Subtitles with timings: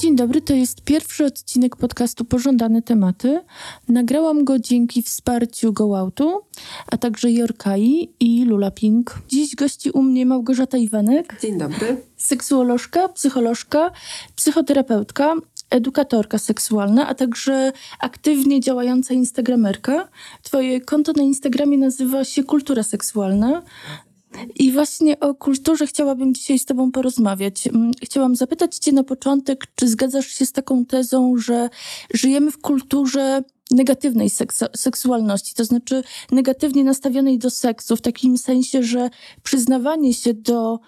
[0.00, 3.40] Dzień dobry, to jest pierwszy odcinek podcastu Pożądane Tematy.
[3.88, 6.40] Nagrałam go dzięki wsparciu GoOutu,
[6.86, 9.22] a także Jorkai i Lula Pink.
[9.28, 11.40] Dziś gości u mnie Małgorzata Iwanek.
[11.42, 12.02] Dzień dobry.
[12.16, 13.90] Seksuolożka, psycholożka,
[14.36, 15.34] psychoterapeutka,
[15.70, 20.08] edukatorka seksualna, a także aktywnie działająca instagramerka.
[20.42, 23.62] Twoje konto na Instagramie nazywa się Kultura Seksualna.
[24.54, 27.66] I właśnie o kulturze chciałabym dzisiaj z Tobą porozmawiać.
[27.66, 31.68] Mm, chciałam zapytać Cię na początek, czy zgadzasz się z taką tezą, że
[32.14, 38.82] żyjemy w kulturze negatywnej seksu- seksualności, to znaczy negatywnie nastawionej do seksu, w takim sensie,
[38.82, 39.10] że
[39.42, 40.80] przyznawanie się do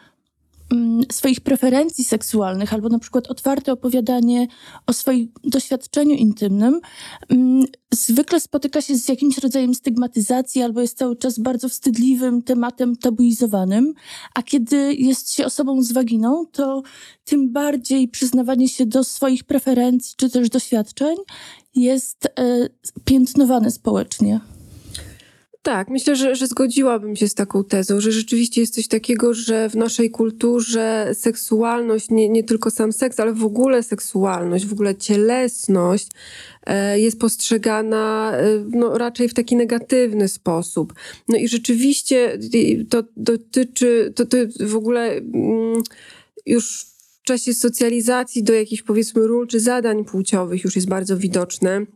[1.12, 4.46] swoich preferencji seksualnych, albo na przykład otwarte opowiadanie
[4.86, 6.80] o swoim doświadczeniu intymnym,
[7.28, 12.96] mm, zwykle spotyka się z jakimś rodzajem stygmatyzacji, albo jest cały czas bardzo wstydliwym tematem
[12.96, 13.94] tabuizowanym,
[14.34, 16.82] a kiedy jest się osobą z waginą, to
[17.24, 21.16] tym bardziej przyznawanie się do swoich preferencji czy też doświadczeń
[21.74, 22.68] jest e,
[23.04, 24.40] piętnowane społecznie.
[25.62, 29.68] Tak, myślę, że, że zgodziłabym się z taką tezą, że rzeczywiście jest coś takiego, że
[29.68, 34.96] w naszej kulturze seksualność, nie, nie tylko sam seks, ale w ogóle seksualność, w ogóle
[34.96, 36.08] cielesność
[36.66, 40.94] e, jest postrzegana e, no, raczej w taki negatywny sposób.
[41.28, 42.38] No i rzeczywiście
[42.90, 45.82] to dotyczy, to, to w ogóle mm,
[46.46, 46.86] już
[47.22, 51.86] w czasie socjalizacji do jakichś powiedzmy ról czy zadań płciowych już jest bardzo widoczne.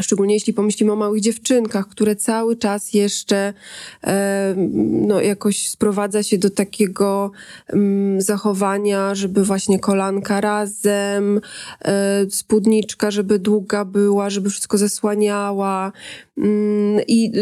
[0.00, 3.54] Szczególnie jeśli pomyślimy o małych dziewczynkach, które cały czas jeszcze
[4.04, 4.54] e,
[5.06, 7.30] no, jakoś sprowadza się do takiego
[7.68, 11.40] mm, zachowania, żeby właśnie kolanka razem,
[11.80, 15.92] e, spódniczka, żeby długa była, żeby wszystko zasłaniała.
[16.38, 17.32] Mm, I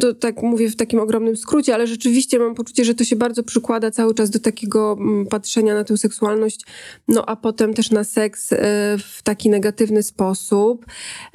[0.00, 3.42] to tak mówię w takim ogromnym skrócie, ale rzeczywiście mam poczucie, że to się bardzo
[3.42, 6.60] przykłada cały czas do takiego mm, patrzenia na tę seksualność,
[7.08, 8.56] no a potem też na seks e,
[8.98, 10.86] w taki negatywny sposób.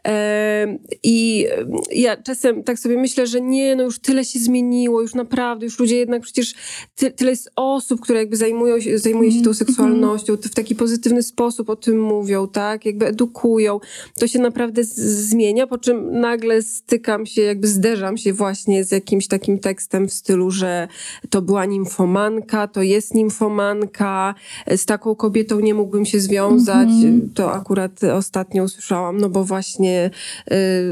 [0.08, 0.59] E,
[1.04, 1.48] I
[1.92, 5.80] ja czasem tak sobie myślę, że nie, no już tyle się zmieniło, już naprawdę, już
[5.80, 6.54] ludzie jednak przecież
[6.96, 9.56] ty, tyle jest osób, które jakby zajmują się, zajmuje się tą mhm.
[9.56, 13.80] seksualnością, w taki pozytywny sposób o tym mówią, tak, jakby edukują.
[14.20, 18.92] To się naprawdę zmienia, po czym nagle styka spotykam się, jakby zderzam się właśnie z
[18.92, 20.88] jakimś takim tekstem w stylu, że
[21.30, 24.36] to była nimfomanka, to jest nimfomanka,
[24.68, 26.90] z taką kobietą nie mógłbym się związać.
[26.90, 27.34] Mm -hmm.
[27.34, 30.10] To akurat ostatnio usłyszałam, no bo właśnie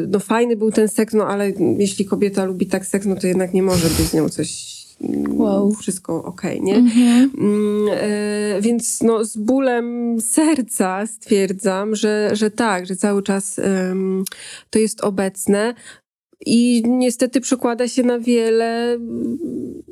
[0.08, 3.54] no fajny był ten seks, no ale jeśli kobieta lubi tak seks, no to jednak
[3.54, 4.78] nie może być z nią coś
[5.28, 5.74] Wow.
[5.74, 6.76] Wszystko okej, okay, nie?
[6.76, 7.32] Mhm.
[7.38, 13.60] Mm, e, więc no, z bólem serca stwierdzam, że, że tak, że cały czas
[14.70, 15.74] to jest obecne.
[16.46, 19.38] I niestety przekłada się na wiele mm,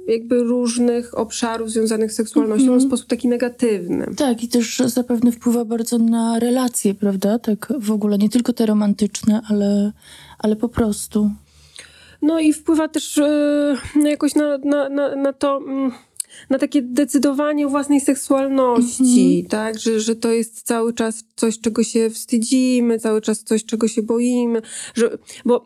[0.08, 2.84] jakby różnych obszarów związanych z seksualnością mm -hmm.
[2.84, 4.08] w sposób taki negatywny.
[4.18, 7.40] Tak, i też zapewne wpływa bardzo na relacje, prawda?
[7.40, 9.92] Tak w ogóle, nie tylko te romantyczne, ale,
[10.40, 11.32] ale po prostu.
[12.22, 13.18] No i wpływa też
[13.96, 15.60] yy, jakoś na, na, na, na to...
[15.60, 16.15] Yy
[16.50, 19.50] na takie decydowanie o własnej seksualności, mm -hmm.
[19.50, 19.80] tak?
[19.80, 24.04] Że, że to jest cały czas coś, czego się wstydzimy, cały czas coś, czego się
[24.04, 24.62] boimy,
[24.96, 25.66] że, bo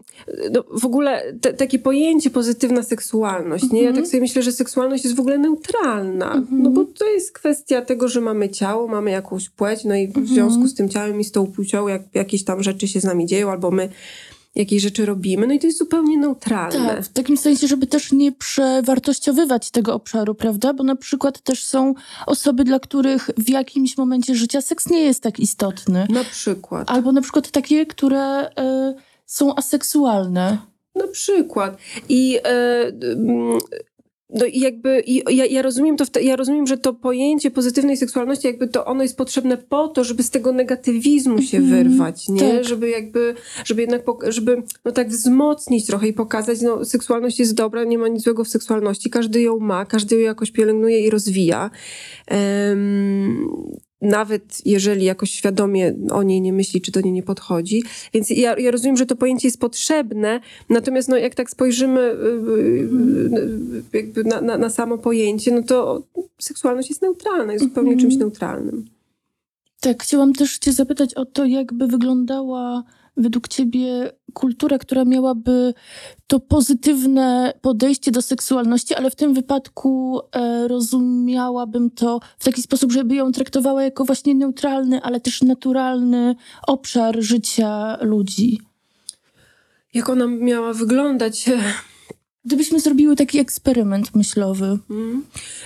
[0.51, 3.75] no, w ogóle te, takie pojęcie pozytywna seksualność, mm -hmm.
[3.75, 3.81] nie?
[3.81, 4.11] Ja tak mhm.
[4.11, 6.47] sobie myślę, że seksualność jest w ogóle neutralna, mm -hmm.
[6.51, 10.17] no bo to jest kwestia tego, że mamy ciało, mamy jakąś płeć, no i w
[10.17, 10.27] mhm.
[10.27, 13.25] związku z tym ciałem i z tą płcią jak, jakieś tam rzeczy się z nami
[13.25, 13.89] dzieją, albo my
[14.59, 16.95] jakiej rzeczy robimy, no i to jest zupełnie neutralne.
[16.95, 20.73] Tak, w takim sensie, żeby też nie przewartościowywać tego obszaru, prawda?
[20.73, 21.93] Bo na przykład też są
[22.25, 26.07] osoby, dla których w jakimś momencie życia seks nie jest tak istotny.
[26.09, 26.91] Na przykład.
[26.91, 28.49] Albo na przykład takie, które y,
[29.25, 30.57] są aseksualne.
[30.95, 31.77] Na przykład.
[32.09, 33.88] I y,
[34.29, 38.47] no i jakby i ja, ja rozumiem to, ja rozumiem, że to pojęcie pozytywnej seksualności
[38.47, 42.39] jakby to ono jest potrzebne po to, żeby z tego negatywizmu się mm, wyrwać, nie?
[42.39, 42.63] Tak.
[42.63, 43.35] Żeby jakby,
[43.65, 48.07] żeby jednak, żeby no tak wzmocnić trochę i pokazać, no seksualność jest dobra, nie ma
[48.07, 51.69] nic złego w seksualności, każdy ją ma, każdy ją jakoś pielęgnuje i rozwija.
[52.31, 57.83] Um, nawet jeżeli jakoś świadomie o niej nie myśli, czy do niej nie podchodzi.
[58.13, 62.03] Więc ja, ja rozumiem, że to pojęcie jest potrzebne, natomiast no, jak tak spojrzymy y,
[62.03, 66.03] y, y, jakby na, na, na samo pojęcie, no to
[66.39, 68.19] seksualność jest neutralna, jest zupełnie czymś mhm.
[68.19, 68.85] neutralnym.
[69.81, 72.83] Tak, chciałam też cię zapytać o to, jakby wyglądała
[73.17, 75.73] według ciebie kultura, która miałaby
[76.27, 82.91] to pozytywne podejście do seksualności, ale w tym wypadku e, rozumiałabym to w taki sposób,
[82.91, 86.35] żeby ją traktowała jako właśnie neutralny, ale też naturalny
[86.67, 88.59] obszar życia ludzi?
[89.93, 91.49] Jak ona miała wyglądać?
[92.45, 94.77] Gdybyśmy zrobiły taki eksperyment myślowy.
[94.89, 95.23] Mm.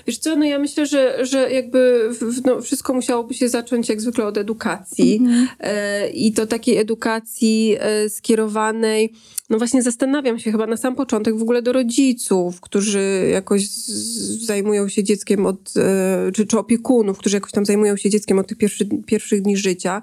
[0.07, 4.01] Wiesz co, no ja myślę, że, że jakby w, no wszystko musiałoby się zacząć jak
[4.01, 5.47] zwykle od edukacji Mhm.
[5.59, 9.13] e, i to takiej edukacji e, skierowanej,
[9.49, 14.45] no właśnie zastanawiam się chyba na sam początek w ogóle do rodziców, którzy jakoś z,
[14.45, 18.47] zajmują się dzieckiem od, e, czy, czy opiekunów, którzy jakoś tam zajmują się dzieckiem od
[18.47, 20.01] tych pierwszy, pierwszych dni życia.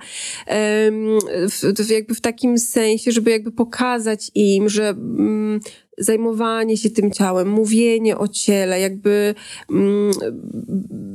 [1.48, 5.60] W, w, jakby w takim sensie, żeby jakby pokazać im, że mm,
[6.00, 9.34] zajmowanie się tym ciałem, mówienie o ciele, jakby
[9.70, 10.12] mm,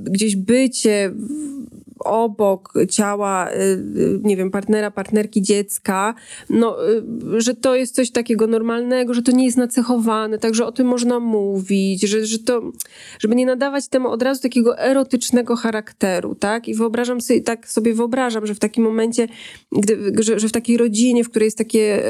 [0.04, 1.65] gdzieś bycie w-
[2.06, 3.54] obok ciała, y,
[4.00, 6.16] y, nie wiem, partnera, partnerki dziecka,
[6.50, 10.72] no, y, że to jest coś takiego normalnego, że to nie jest nacechowane, także o
[10.72, 12.72] tym można mówić, że, że to,
[13.20, 16.68] żeby nie nadawać temu od razu takiego erotycznego charakteru, tak?
[16.68, 19.28] I wyobrażam sobie, tak sobie wyobrażam, że w takim momencie,
[19.72, 22.04] gdy, że, że w takiej rodzinie, w której jest takie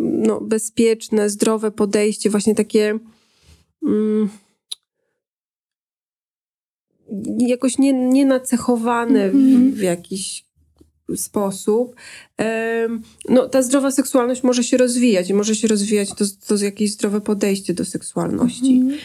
[0.00, 2.98] no, bezpieczne, zdrowe podejście, właśnie takie
[3.82, 4.28] mm,
[7.38, 9.70] jakoś nie, nie nacechowane Mhm.
[9.72, 10.44] w, w jakiś
[11.16, 11.94] sposób,
[13.28, 17.20] no ta zdrowa seksualność może się rozwijać i może się rozwijać to, to jakieś zdrowe
[17.20, 18.80] podejście do seksualności.
[18.82, 19.00] Mhm.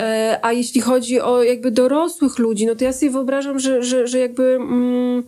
[0.00, 4.06] E, a jeśli chodzi o jakby dorosłych ludzi, no to ja sobie wyobrażam, że, że,
[4.06, 5.22] że jakby mm,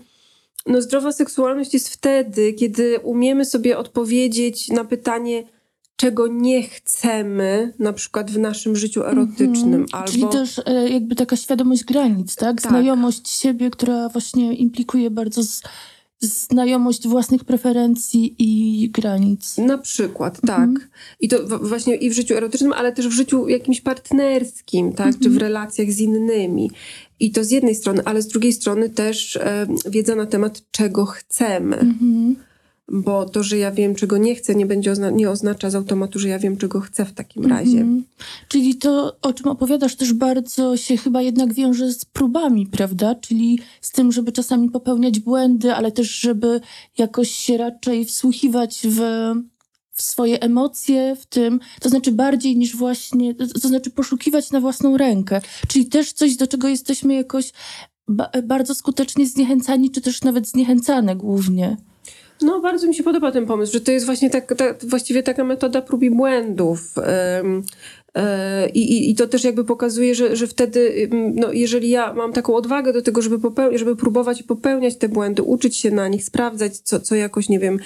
[0.67, 5.45] no zdrowa seksualność jest wtedy, kiedy umiemy sobie odpowiedzieć na pytanie,
[5.97, 9.87] czego nie chcemy, na przykład w naszym życiu erotycznym, Mhm.
[9.93, 10.09] albo...
[10.13, 12.61] Czyli też e, jakby taka świadomość granic, tak?
[12.63, 12.71] Tak.
[12.71, 15.63] Znajomość siebie, która właśnie implikuje bardzo z,
[16.21, 19.59] znajomość własnych preferencji i granic.
[19.59, 20.75] Na przykład, Mhm.
[20.77, 20.89] tak.
[21.21, 25.13] I to właśnie i w życiu erotycznym, ale też w życiu jakimś partnerskim, tak?
[25.13, 25.39] Czy w Mhm.
[25.39, 26.71] relacjach z innymi.
[27.21, 31.07] I to z jednej strony, ale z drugiej strony też e, wiedza na temat, czego
[31.07, 31.77] chcemy.
[31.77, 32.37] Mhm.
[32.89, 36.19] Bo to, że ja wiem, czego nie chcę, nie, będzie ozna- nie oznacza z automatu,
[36.19, 37.79] że ja wiem, czego chcę w takim razie.
[37.79, 38.05] Mhm.
[38.49, 43.15] Czyli to, o czym opowiadasz, też bardzo się chyba jednak wiąże z próbami, prawda?
[43.15, 46.61] Czyli z tym, żeby czasami popełniać błędy, ale też, żeby
[46.99, 49.01] jakoś się raczej wsłuchiwać w,
[49.93, 54.61] w swoje emocje, w tym, to znaczy bardziej niż właśnie, to, to znaczy poszukiwać na
[54.61, 55.41] własną rękę.
[55.69, 57.53] Czyli też coś, do czego jesteśmy jakoś
[58.09, 61.77] ba- bardzo skutecznie zniechęcani, czy też nawet zniechęcane głównie.
[62.43, 65.45] No, bardzo mi się podoba ten pomysł, że to jest właśnie tak, ta, właściwie taka
[65.45, 66.95] metoda prób i błędów.
[68.75, 72.55] I, i, I to też jakby pokazuje, że, że wtedy, no, jeżeli ja mam taką
[72.55, 76.25] odwagę do tego, żeby, popeł- żeby próbować i popełniać te błędy, uczyć się na nich,
[76.25, 77.79] sprawdzać, co, co jakoś, nie wiem,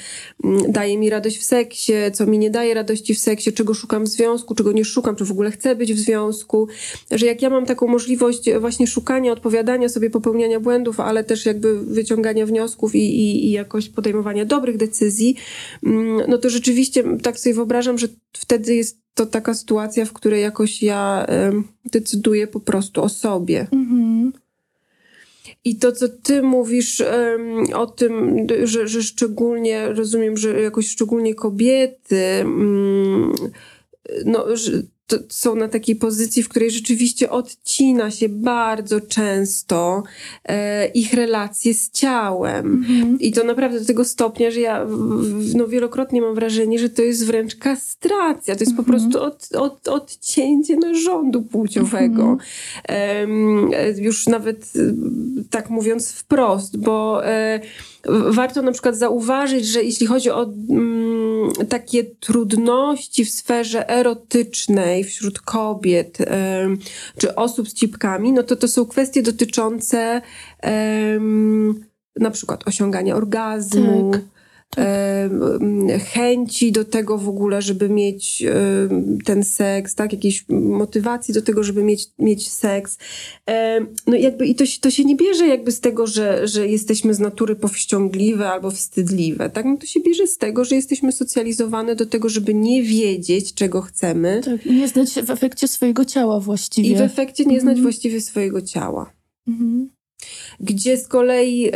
[0.45, 4.05] mm, daje mi radość w seksie, co mi nie daje radości w seksie, czego szukam
[4.05, 6.69] w związku, czego nie szukam, czy w ogóle chcę być w związku,
[7.11, 11.85] że jak ja mam taką możliwość właśnie szukania, odpowiadania sobie, popełniania błędów, ale też jakby
[11.85, 15.37] wyciągania wniosków i, i, i jakoś podejmowania dobrych decyzji,
[15.87, 20.43] mm, no to rzeczywiście tak sobie wyobrażam, że wtedy jest to taka sytuacja, w której
[20.43, 21.27] jakoś ja
[21.85, 23.67] decyduję po prostu o sobie.
[23.73, 24.33] Mhm.
[25.65, 31.35] I to, co ty mówisz em, o tym, że, że szczególnie, rozumiem, że jakoś szczególnie
[31.35, 33.33] kobiety, mm,
[34.25, 40.03] no, że to są na takiej pozycji, w której rzeczywiście odcina się bardzo często
[40.45, 42.67] e, ich relacje z ciałem.
[42.67, 43.21] Mhm.
[43.21, 44.87] I to naprawdę do tego stopnia, że ja
[45.55, 48.57] no, wielokrotnie mam wrażenie, że to jest wręcz kastracja.
[48.57, 48.85] To jest po Mhm.
[48.85, 52.39] prostu od, od, odcięcie narządu płciowego.
[52.89, 53.71] Mhm.
[53.73, 54.81] E, już nawet e,
[55.51, 57.61] tak mówiąc wprost, bo e,
[58.09, 65.41] warto na przykład zauważyć, że jeśli chodzi o mm, takie trudności w sferze erotycznej wśród
[65.41, 66.79] kobiet em,
[67.19, 70.23] czy osób z cipkami, no to to są kwestie dotyczące
[70.61, 71.85] em,
[72.21, 74.21] na przykład osiągania orgazmu, Tak,
[76.13, 78.45] chęci do tego w ogóle, żeby mieć
[79.25, 82.99] ten seks, tak, jakiejś motywacji do tego, żeby mieć, mieć seks.
[84.07, 87.15] No jakby i to, się- to się nie bierze jakby z tego, że, że jesteśmy
[87.15, 89.65] z natury powściągliwe albo wstydliwe, tak?
[89.65, 93.83] No to się bierze z tego, że jesteśmy socjalizowane do tego, żeby nie wiedzieć, czego
[93.83, 96.91] chcemy Tak, i nie znać w efekcie swojego ciała właściwie.
[96.91, 97.83] i w efekcie nie znać Mhm.
[97.83, 99.13] właściwie swojego ciała.
[99.49, 99.91] Mhm.
[100.61, 101.71] gdzie z kolei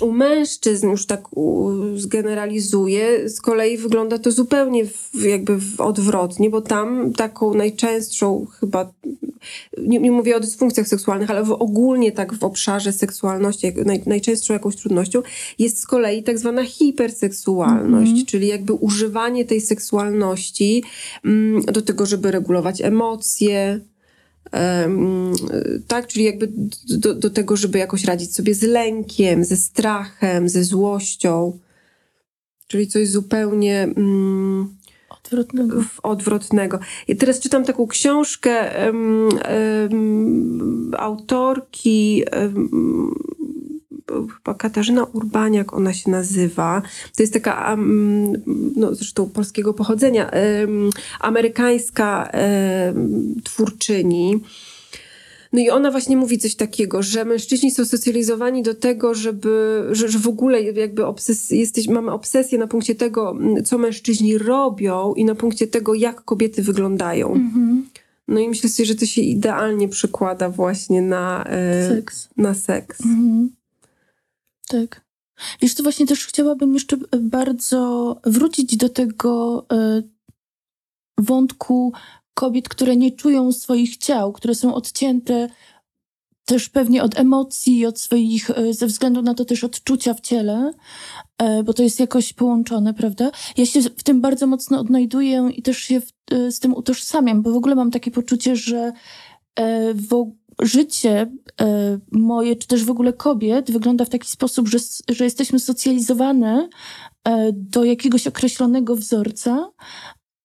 [0.00, 6.50] u mężczyzn, już tak u, zgeneralizuję, z kolei wygląda to zupełnie w, jakby w odwrotnie,
[6.50, 8.92] bo tam taką najczęstszą chyba,
[9.78, 14.02] nie, nie mówię o dysfunkcjach seksualnych, ale w, ogólnie tak w obszarze seksualności, jak, naj,
[14.06, 15.22] najczęstszą jakąś trudnością
[15.58, 18.26] jest z kolei tak zwana hiperseksualność, Mhm.
[18.26, 20.82] czyli jakby używanie tej seksualności
[21.24, 23.88] mm, do tego, żeby regulować emocje, Em,
[25.88, 26.48] tak, czyli jakby
[26.88, 31.58] do, do tego, żeby jakoś radzić sobie z lękiem, ze strachem, ze złością.
[32.66, 34.76] Czyli coś zupełnie, mm,
[35.24, 35.84] Odwrotnego.
[36.02, 36.78] odwrotnego.
[37.08, 42.68] I teraz czytam taką książkę em, em, autorki em,
[44.08, 46.82] chyba Katarzyna Urbaniak ona się nazywa.
[47.16, 48.32] To jest taka, em,
[48.76, 54.40] no zresztą polskiego pochodzenia, em, amerykańska em, twórczyni.
[55.52, 60.08] No i ona właśnie mówi coś takiego, że mężczyźni są socjalizowani do tego, żeby, że,
[60.08, 65.24] że w ogóle jakby obses jesteś, mamy obsesję na punkcie tego, co mężczyźni robią i
[65.24, 67.32] na punkcie tego, jak kobiety wyglądają.
[67.32, 67.86] Mhm.
[68.28, 72.28] No i myślę sobie, że to się idealnie przekłada właśnie na, e, Seks.
[72.36, 73.00] na seks.
[73.00, 73.50] Mhm.
[74.68, 75.08] Tak.
[75.60, 80.02] Wiesz, to właśnie też chciałabym jeszcze bardzo wrócić do tego e,
[81.18, 81.92] wątku
[82.34, 85.48] kobiet, które nie czują swoich ciał, które są odcięte
[86.44, 90.72] też pewnie od emocji, od swoich, e, ze względu na to też odczucia w ciele,
[91.38, 93.30] e, bo to jest jakoś połączone, prawda?
[93.56, 96.12] Ja się w tym bardzo mocno odnajduję i też się w,
[96.50, 98.92] z tym utożsamiam, bo w ogóle mam takie poczucie, że
[99.94, 105.24] w, życie e, moje, czy też w ogóle kobiet, wygląda w taki sposób, że, że
[105.24, 106.68] jesteśmy socjalizowane
[107.24, 109.70] e, do jakiegoś określonego wzorca,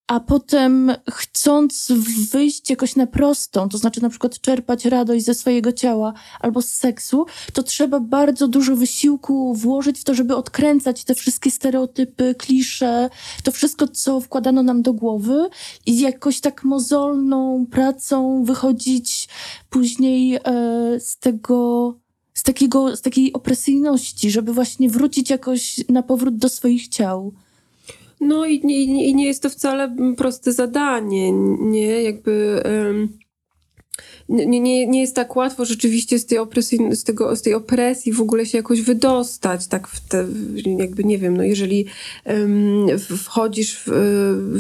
[0.08, 1.92] a potem chcąc
[2.32, 6.70] wyjść jakoś na prostą, to znaczy na przykład czerpać radość ze swojego ciała albo z
[6.70, 13.10] seksu, to trzeba bardzo dużo wysiłku włożyć w to, żeby odkręcać te wszystkie stereotypy, klisze,
[13.44, 15.50] to wszystko, co wkładano nam do głowy
[15.86, 19.30] i jakoś tak mozolną pracą wychodzić
[19.70, 20.42] później e,
[21.00, 21.94] z tego,
[22.34, 27.34] z takiego, z takiej opresyjności, żeby właśnie wrócić jakoś na powrót do swoich ciał.
[28.24, 32.04] No i nie, i nie jest to wcale proste zadanie, nie?
[32.04, 32.64] Jakby...
[32.66, 33.24] Um
[34.30, 38.14] nie, nie, nie jest tak łatwo rzeczywiście z tej, opresji, z, tego, z tej opresji
[38.14, 40.28] w ogóle się jakoś wydostać, tak w te,
[40.78, 41.86] jakby nie wiem, no jeżeli
[42.26, 43.90] um, wchodzisz w,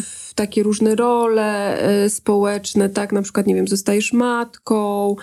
[0.04, 5.16] w takie różne role e, społeczne, tak, na przykład, nie wiem, zostajesz matką,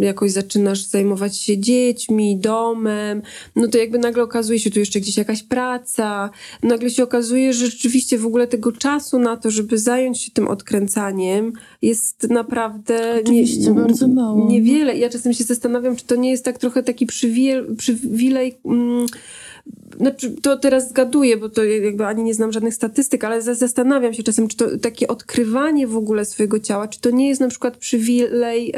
[0.00, 3.22] jakoś zaczynasz zajmować się dziećmi, domem,
[3.56, 6.30] no to jakby nagle okazuje się tu jeszcze gdzieś jakaś praca,
[6.62, 10.48] nagle się okazuje, że rzeczywiście w ogóle tego czasu na to, żeby zająć się tym
[10.48, 14.48] odkręcaniem jest naprawdę nie, bardzo mało.
[14.48, 14.96] niewiele.
[14.96, 19.06] Ja czasem się zastanawiam, czy to nie jest tak trochę taki przywilej, przywilej mm,
[19.96, 24.22] znaczy, to teraz zgaduję, bo to jakby ani nie znam żadnych statystyk, ale zastanawiam się
[24.22, 27.76] czasem, czy to takie odkrywanie w ogóle swojego ciała, czy to nie jest na przykład
[27.76, 28.74] przywilej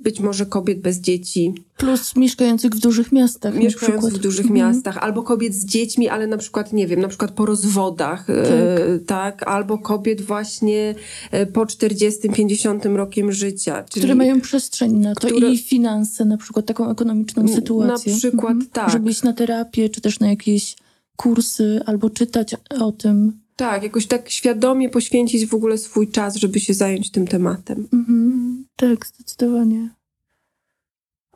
[0.00, 1.54] być może kobiet bez dzieci.
[1.76, 3.54] Plus mieszkających w dużych miastach.
[3.54, 4.54] Mieszkających w dużych mhm.
[4.54, 8.42] miastach, albo kobiet z dziećmi, ale na przykład, nie wiem, na przykład po rozwodach, e,
[8.42, 9.48] tak, e, tak?
[9.48, 10.94] albo kobiet właśnie
[11.30, 13.84] e, po 40-50 rokiem życia.
[13.90, 18.12] Czyli, które mają przestrzeń na to które, i finanse, na przykład taką ekonomiczną sytuację.
[18.12, 18.70] Na przykład, mhm.
[18.72, 18.90] tak.
[18.90, 20.76] Żeby iść na terapię, czy też na jakieś
[21.16, 23.47] kursy, albo czytać o tym.
[23.58, 27.88] Tak, jakoś tak świadomie poświęcić w ogóle swój czas, żeby się zająć tym tematem.
[27.92, 28.66] Mhm.
[28.76, 29.94] Tak, zdecydowanie.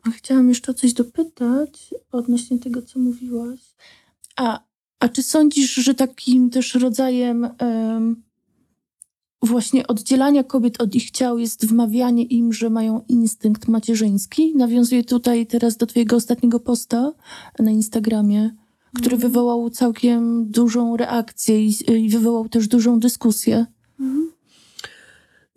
[0.03, 3.59] A chciałam jeszcze coś dopytać odnośnie tego, co mówiłaś.
[4.35, 4.59] A,
[4.99, 8.23] a czy sądzisz, że takim też rodzajem um,
[9.41, 14.55] właśnie oddzielania kobiet od ich ciał jest wmawianie im, że mają instynkt macierzyński?
[14.55, 17.11] Nawiązuję tutaj teraz do twojego ostatniego posta
[17.59, 18.62] na Instagramie
[18.95, 19.31] który mhm.
[19.31, 23.65] wywołał całkiem dużą reakcję i, i wywołał też dużą dyskusję.
[23.99, 24.31] Mhm.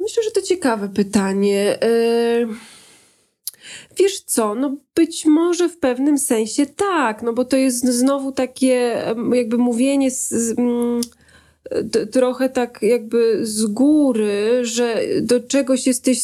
[0.01, 1.79] Myślę, że to ciekawe pytanie.
[1.83, 2.49] Yy...
[3.97, 9.03] Wiesz co, no być może w pewnym sensie tak, no bo to jest znowu takie
[9.33, 11.01] jakby mówienie z, z mm,
[12.11, 16.23] trochę tak jakby z góry, że do czegoś jesteś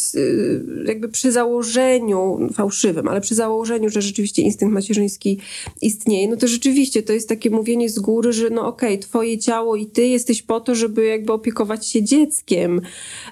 [0.86, 5.38] jakby przy założeniu, fałszywym, ale przy założeniu, że rzeczywiście instynkt macierzyński
[5.80, 9.38] istnieje, no to rzeczywiście to jest takie mówienie z góry, że no okej, okay, twoje
[9.38, 12.80] ciało i ty jesteś po to, żeby jakby opiekować się dzieckiem.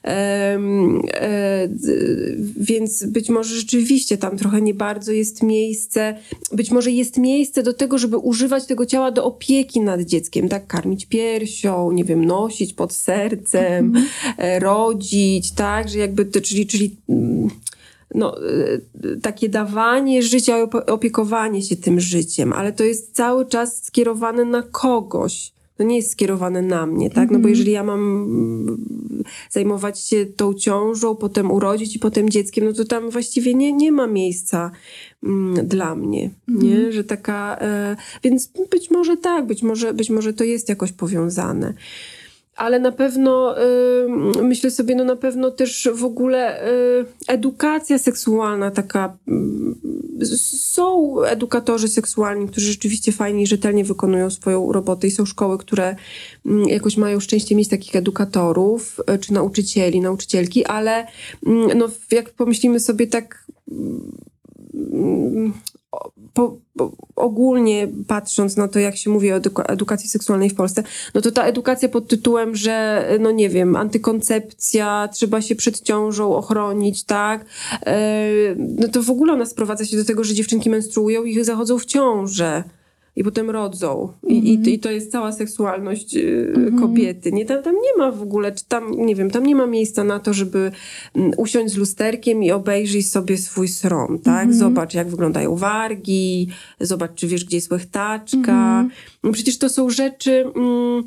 [0.04, 1.68] Um, e,
[2.56, 6.16] więc być może rzeczywiście tam trochę nie bardzo jest miejsce,
[6.52, 10.66] być może jest miejsce do tego, żeby używać tego ciała do opieki nad dzieckiem, tak,
[10.66, 14.60] karmić piersią, nie wiem, nosić pod sercem, mm -hmm.
[14.60, 17.48] rodzić, tak, że jakby to, czyli, czyli mm,
[18.14, 24.44] no, e, takie dawanie życia, opiekowanie się tym życiem, ale to jest cały czas skierowane
[24.44, 25.52] na kogoś.
[25.76, 27.30] To nie jest skierowane na mnie, tak?
[27.30, 27.50] No bo mhm.
[27.50, 28.84] jeżeli ja mam mm,
[29.50, 33.92] zajmować się tą ciążą, potem urodzić i potem dzieckiem, no to tam właściwie nie, nie
[33.92, 34.70] ma miejsca
[35.64, 36.74] dla mnie, nie?
[36.74, 36.92] Mhm.
[36.92, 37.58] Że taka...
[37.60, 41.74] E, więc być może tak, być może, być może to jest jakoś powiązane.
[42.56, 43.56] ale na pewno
[44.38, 49.16] y, myślę sobie, no na pewno też w ogóle y, edukacja seksualna taka.
[50.22, 50.26] Y,
[50.70, 55.96] są edukatorzy seksualni, którzy rzeczywiście fajnie i rzetelnie wykonują swoją robotę i są szkoły, które
[56.46, 61.06] mm, jakoś mają szczęście mieć takich edukatorów czy nauczycieli, nauczycielki, ale
[61.46, 64.12] mm, no, jak pomyślimy sobie tak mm,
[66.34, 70.82] po, po, ogólnie patrząc na to, jak się mówi o eduka edukacji seksualnej w Polsce,
[71.14, 76.34] no to ta edukacja pod tytułem, że no nie wiem, antykoncepcja, trzeba się przed ciążą
[76.36, 77.44] ochronić, tak?
[77.86, 77.92] Yy,
[78.58, 81.86] no to w ogóle ona sprowadza się do tego, że dziewczynki menstruują i zachodzą w
[81.86, 82.64] ciążę
[83.20, 84.12] i potem rodzą.
[84.22, 84.46] I, mm -hmm.
[84.46, 84.74] i, mhm.
[84.74, 86.80] I, to jest cała seksualność mm -hmm.
[86.80, 87.32] kobiety.
[87.32, 90.04] Nie, tam, tam nie ma w ogóle, czy tam, nie wiem, tam nie ma miejsca
[90.04, 90.72] na to, żeby
[91.14, 94.44] mm, usiąść z lusterkiem i obejrzeć sobie swój srom, tak?
[94.44, 94.58] Mm -hmm.
[94.58, 96.48] Zobacz, jak wyglądają wargi,
[96.80, 98.88] zobacz, czy wiesz, gdzie jest łechtaczka.
[99.22, 100.44] No przecież to są rzeczy...
[100.56, 101.04] Mm,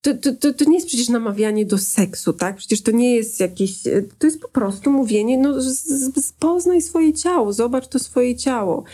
[0.00, 2.56] to, to, to, to, nie jest przecież namawianie do seksu, tak?
[2.56, 3.82] Przecież to nie jest jakieś.
[4.18, 5.84] To jest po prostu mówienie, no, z,
[6.16, 8.84] z, poznaj swoje ciało, zobacz to swoje ciało.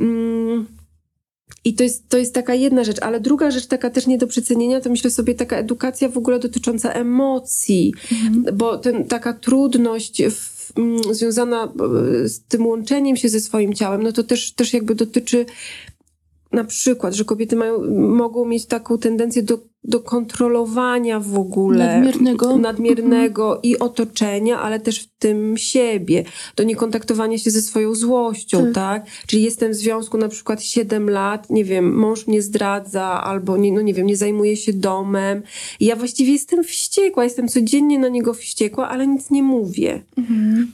[0.00, 0.66] Mm,
[1.64, 4.26] I to jest, to jest taka jedna rzecz, ale druga rzecz, taka też nie do
[4.26, 8.56] przecenienia, to myślę sobie taka edukacja w ogóle dotycząca emocji, mhm.
[8.56, 13.74] bo ten, taka trudność w, m, mm, związana e, z tym łączeniem się ze swoim
[13.74, 15.46] ciałem, no to też, też jakby dotyczy
[16.52, 22.58] na przykład, że kobiety mają, mogą mieć taką tendencję do, do kontrolowania w ogóle nadmiernego,
[22.58, 23.62] nadmiernego mhm.
[23.62, 26.24] i otoczenia, ale też w tym siebie,
[26.56, 28.74] do niekontaktowania się ze swoją złością, tak.
[28.74, 29.06] tak?
[29.26, 33.72] Czyli jestem w związku na przykład 7 lat, nie wiem, mąż mnie zdradza, albo nie,
[33.72, 35.42] no nie wiem, nie zajmuje się domem.
[35.80, 40.02] I ja właściwie jestem wściekła, jestem codziennie na niego wściekła, ale nic nie mówię.
[40.18, 40.72] Mhm.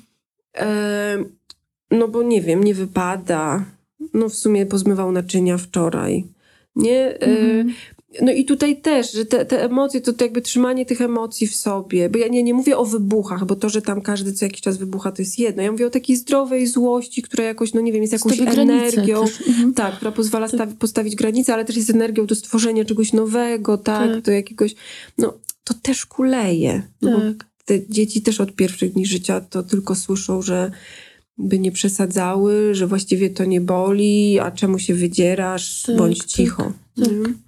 [0.56, 1.24] E,
[1.90, 3.64] no bo nie wiem, nie wypada
[4.14, 6.24] no w sumie pozmywał naczynia wczoraj.
[6.76, 7.18] Nie?
[7.18, 7.72] Mm.
[8.22, 11.56] No i tutaj też, że te, te emocje, to, to jakby trzymanie tych emocji w
[11.56, 12.08] sobie.
[12.08, 14.76] Bo ja nie, nie mówię o wybuchach, bo to, że tam każdy co jakiś czas
[14.76, 15.62] wybucha, to jest jedno.
[15.62, 19.20] Ja mówię o takiej zdrowej złości, która jakoś, no nie wiem, jest jakąś energią.
[19.48, 19.74] Mhm.
[19.74, 20.68] Tak, która pozwala tak.
[20.74, 24.22] postawić granice, ale też jest energią do stworzenia czegoś nowego, tak, tak.
[24.22, 24.74] do jakiegoś,
[25.18, 26.82] no to też kuleje.
[27.02, 27.46] No tak.
[27.64, 30.70] te dzieci też od pierwszych dni życia to tylko słyszą, że
[31.38, 36.26] by nie przesadzały, że właściwie to nie boli, a czemu się wydzierasz, tak, bądź tak,
[36.26, 36.72] cicho.
[36.96, 37.08] Tak.
[37.08, 37.43] Mhm.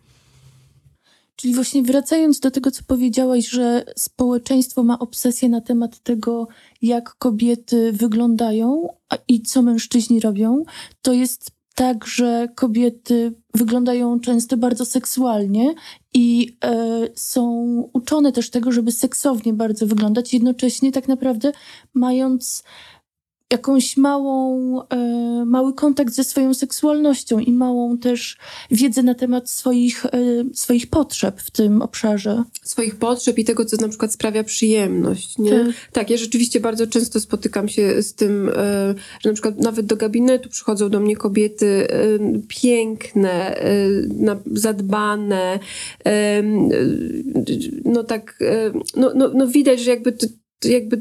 [1.37, 6.49] Czyli właśnie wracając do tego, co powiedziałaś, że społeczeństwo ma obsesję na temat tego,
[6.83, 8.89] jak kobiety wyglądają
[9.29, 10.65] i co mężczyźni robią,
[11.03, 15.75] to jest tak, że kobiety wyglądają często bardzo seksualnie
[16.15, 17.45] i e, są
[17.93, 21.53] uczone też tego, żeby seksownie bardzo wyglądać, jednocześnie tak naprawdę
[21.95, 22.65] mając
[23.53, 24.97] jakąś małą, e,
[25.47, 28.37] mały kontakt ze swoją seksualnością i małą też
[28.71, 30.11] wiedzę na temat swoich, e,
[30.55, 32.45] swoich potrzeb w tym obszarze.
[32.63, 35.39] Swoich potrzeb i tego, co na przykład sprawia przyjemność.
[35.39, 35.51] Nie?
[35.51, 35.67] Tak.
[35.93, 39.97] tak, ja rzeczywiście bardzo często spotykam się z tym, e, że na przykład nawet do
[39.97, 45.59] gabinetu przychodzą do mnie kobiety e, piękne, e, na, zadbane,
[46.07, 46.43] e,
[47.85, 48.39] no tak,
[48.97, 50.13] no, no, no widać, że jakby
[50.65, 51.01] jakby, e,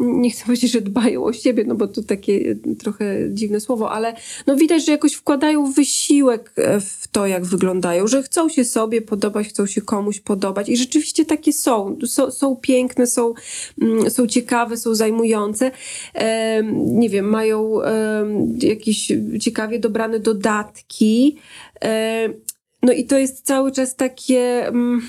[0.00, 4.16] nie chcę powiedzieć, że dbają o siebie, no bo to takie trochę dziwne słowo, ale
[4.46, 9.02] no widać, że jakoś wkładają wysiłek e, w to, jak wyglądają, że chcą się sobie
[9.02, 11.98] podobać, chcą się komuś podobać i rzeczywiście takie są.
[12.06, 13.34] Są, są piękne, są,
[13.82, 15.70] mm, są ciekawe, są zajmujące.
[16.74, 17.78] Nie wiem, mają
[18.62, 21.36] jakieś ciekawie dobrane dodatki.
[22.82, 25.02] No i to jest cały czas takie, mm,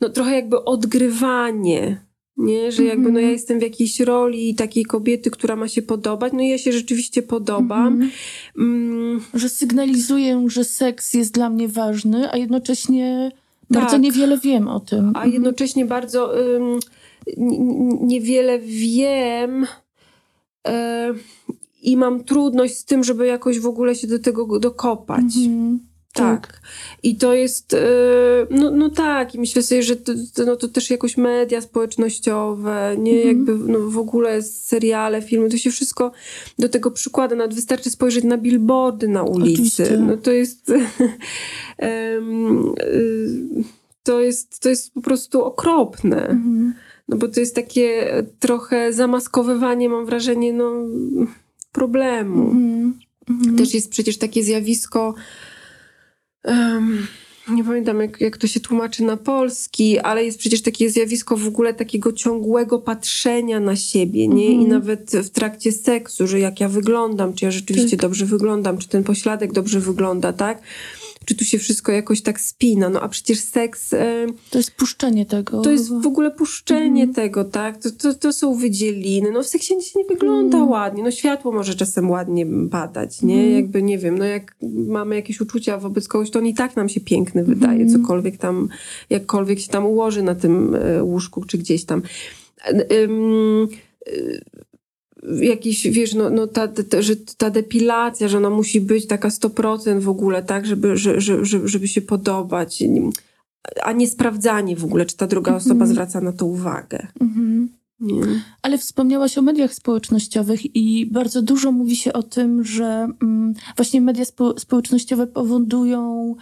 [0.00, 2.07] no trochę jakby odgrywanie
[2.38, 2.72] nie?
[2.72, 3.32] Że jakby no ja mhm.
[3.32, 7.22] jestem w jakiejś roli takiej kobiety, która ma się podobać, no i ja się rzeczywiście
[7.22, 7.86] podobam.
[7.86, 8.10] Mhm.
[8.58, 9.20] Mm.
[9.34, 13.32] Że sygnalizuję, że seks jest dla mnie ważny, a jednocześnie
[13.72, 13.82] tak.
[13.82, 15.04] bardzo niewiele wiem o tym.
[15.04, 15.32] A mhm.
[15.32, 16.80] jednocześnie bardzo um,
[18.00, 20.70] niewiele wiem y,
[21.82, 25.24] i mam trudność z tym, żeby jakoś w ogóle się do tego dokopać.
[26.12, 26.46] Tak.
[26.46, 26.60] tak.
[27.02, 27.78] I to jest, e,
[28.50, 30.12] no, no tak, i myślę sobie, że to,
[30.46, 33.28] no, to też jakoś media społecznościowe, nie mhm.
[33.28, 36.12] jakby no, w ogóle seriale, filmy, to się wszystko
[36.58, 37.36] do tego przykłada.
[37.36, 39.52] Nawet wystarczy spojrzeć na billboardy na ulicy.
[39.52, 39.96] Oczywiście.
[39.96, 40.72] No to jest.
[44.02, 46.28] to jest, to jest po prostu okropne.
[46.28, 46.74] Mhm.
[47.08, 50.72] No bo to jest takie trochę zamaskowywanie, mam wrażenie, no,
[51.72, 52.42] problemu.
[52.42, 52.98] Mhm.
[53.30, 53.56] mhm.
[53.56, 55.14] Też jest przecież takie zjawisko
[56.44, 57.06] Um,
[57.50, 61.46] nie pamiętam, jak, jak to się tłumaczy na polski, ale jest przecież takie zjawisko w
[61.46, 64.50] ogóle takiego ciągłego patrzenia na siebie, nie?
[64.50, 64.68] I mhm.
[64.68, 68.00] nawet w trakcie seksu, że jak ja wyglądam, czy ja rzeczywiście tak.
[68.00, 70.62] dobrze wyglądam, czy ten pośladek dobrze wygląda, tak?
[71.24, 72.88] Czy tu się wszystko jakoś tak spina.
[72.88, 73.92] No a przecież seks...
[73.92, 75.62] E, to jest puszczenie tego.
[75.62, 77.14] To jest w ogóle puszczenie mhm.
[77.14, 77.82] tego, tak?
[77.82, 79.30] To, to, to, są wydzieliny.
[79.30, 80.70] No w seksie nie wygląda mhm.
[80.70, 81.02] ładnie.
[81.02, 83.34] No światło może czasem ładnie padać, nie?
[83.34, 83.54] Mhm.
[83.54, 84.56] Jakby, nie wiem, no jak
[84.88, 88.02] mamy jakieś uczucia wobec kogoś, to on i tak nam się piękny wydaje, mhm.
[88.02, 88.68] cokolwiek tam,
[89.10, 92.02] jakkolwiek się tam ułoży na tym e, łóżku, czy gdzieś tam.
[92.90, 93.68] Um,
[95.40, 100.00] jakiś, wiesz, no, no ta, ta, że ta depilacja, że ona musi być taka 100%
[100.00, 102.82] w ogóle, tak, żeby, że, że, żeby się podobać,
[103.82, 105.90] a nie sprawdzanie w ogóle, czy ta druga osoba mm -hmm.
[105.90, 107.06] zwraca na to uwagę.
[107.20, 107.78] Mm -hmm.
[108.62, 114.00] Ale wspomniałaś o mediach społecznościowych i bardzo dużo mówi się o tym, że mm, właśnie
[114.00, 116.34] media spo społecznościowe powodują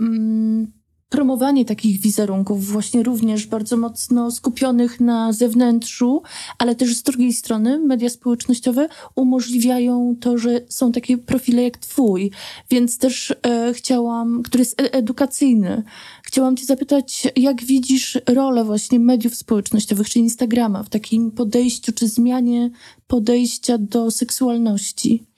[0.00, 0.66] mm,
[1.08, 6.22] promowanie takich wizerunków, właśnie również bardzo mocno skupionych na zewnętrzu,
[6.58, 12.30] ale też z drugiej strony media społecznościowe umożliwiają to, że są takie profile jak Twój,
[12.70, 15.82] więc też e, chciałam, który jest e edukacyjny.
[16.22, 22.08] Chciałam Cię zapytać, jak widzisz rolę właśnie mediów społecznościowych, czy Instagrama w takim podejściu, czy
[22.08, 22.70] zmianie
[23.06, 25.28] podejścia do seksualności?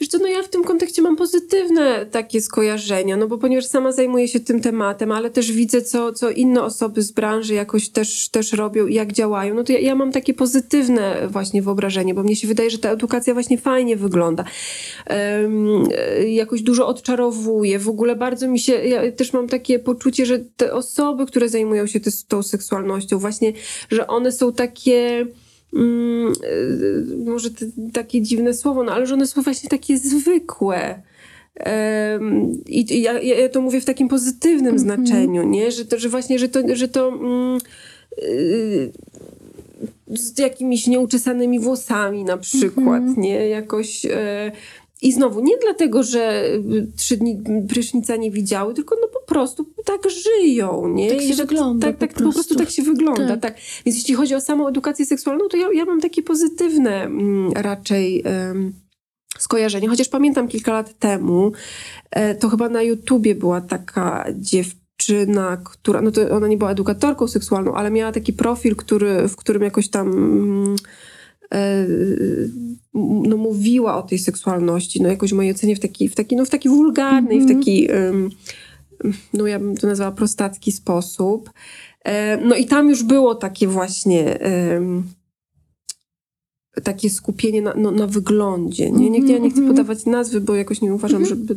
[0.00, 3.92] Wiesz co, no ja w tym kontekście mam pozytywne takie skojarzenia, no bo ponieważ sama
[3.92, 8.28] zajmuję się tym tematem, ale też widzę, co, co inne osoby z branży jakoś też,
[8.28, 12.22] też robią i jak działają, no to ja, ja mam takie pozytywne właśnie wyobrażenie, bo
[12.22, 14.44] mnie się wydaje, że ta edukacja właśnie fajnie wygląda.
[15.10, 15.88] Um,
[16.28, 17.78] jakoś dużo odczarowuje.
[17.78, 21.86] W ogóle bardzo mi się, ja też mam takie poczucie, że te osoby, które zajmują
[21.86, 23.52] się tą seksualnością, właśnie,
[23.90, 25.26] że one są takie
[25.76, 31.02] mm, y, może te, takie dziwne słowo, no ale że one są właśnie takie zwykłe.
[31.66, 34.78] Um, I ja, ja, to mówię w takim pozytywnym mm -hmm.
[34.78, 35.70] znaczeniu, nie?
[35.72, 37.58] Że to, że właśnie, że to, że to mm,
[38.22, 38.92] y,
[40.08, 43.18] z jakimiś nieuczesanymi włosami na przykład, mm -hmm.
[43.18, 43.48] nie?
[43.48, 44.10] Jakoś y,
[45.02, 49.66] i znowu, nie dlatego, że y, trzy dni prysznica nie widziały, tylko no po prostu
[49.84, 51.10] tak żyją, nie?
[51.10, 52.28] Tak się że, wygląda tak, tak, po, prostu.
[52.30, 53.40] po prostu tak się wygląda, tak.
[53.40, 53.54] tak.
[53.86, 58.22] Więc jeśli chodzi o samą edukację seksualną, to ja, ja mam takie pozytywne mm, raczej
[58.22, 58.72] um,
[59.38, 59.88] skojarzenie.
[59.88, 61.52] Chociaż pamiętam kilka lat temu,
[62.10, 67.28] e, to chyba na YouTubie była taka dziewczyna, która, no to ona nie była edukatorką
[67.28, 70.76] seksualną, ale miała taki profil, który, w którym jakoś tam...
[71.54, 71.86] E,
[72.94, 76.44] no, mówiła o tej seksualności, no jakoś w mojej ocenie w taki, w taki, no,
[76.44, 77.46] w taki wulgarny mm -hmm.
[77.46, 77.60] w mhm.
[77.60, 77.88] taki,
[79.34, 81.50] no ja bym to nazwała prostacki sposób.
[82.04, 84.38] E, no i tam już było takie właśnie
[86.82, 88.90] takie skupienie na, no, na wyglądzie.
[88.90, 89.10] Nie?
[89.10, 89.68] Nie, ja nie chcę mhm.
[89.68, 91.28] podawać nazwy, bo jakoś nie uważam, mhm.
[91.28, 91.56] żeby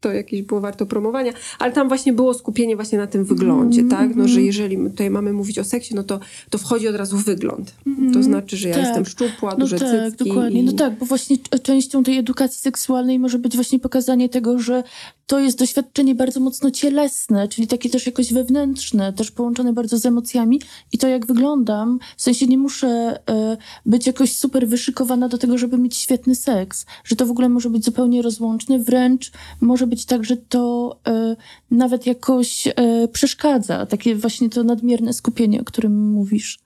[0.00, 4.16] to jakieś było warto promowania, ale tam właśnie było skupienie właśnie na tym wyglądzie, tak?
[4.16, 7.74] No, że jeżeli tutaj mamy mówić o seksie, no to, to wchodzi od razu wygląd.
[8.12, 8.84] To znaczy, że ja tak.
[8.84, 10.24] jestem szczupła, no duże tak, cycki.
[10.24, 10.60] dokładnie.
[10.60, 10.64] I...
[10.64, 14.82] No tak, bo właśnie częścią tej edukacji seksualnej może być właśnie pokazanie tego, że
[15.26, 20.06] to jest doświadczenie bardzo mocno cielesne, czyli takie też jakoś wewnętrzne, też połączone bardzo z
[20.06, 20.60] emocjami
[20.92, 23.18] i to jak wyglądam, w sensie nie muszę
[23.52, 23.56] y,
[23.86, 27.70] być jakoś super wyszykowana do tego, żeby mieć świetny seks, że to w ogóle może
[27.70, 31.36] być zupełnie rozłączne, wręcz może być tak, że to y,
[31.70, 32.72] nawet jakoś y,
[33.12, 36.58] przeszkadza, takie właśnie to nadmierne skupienie, o którym mówisz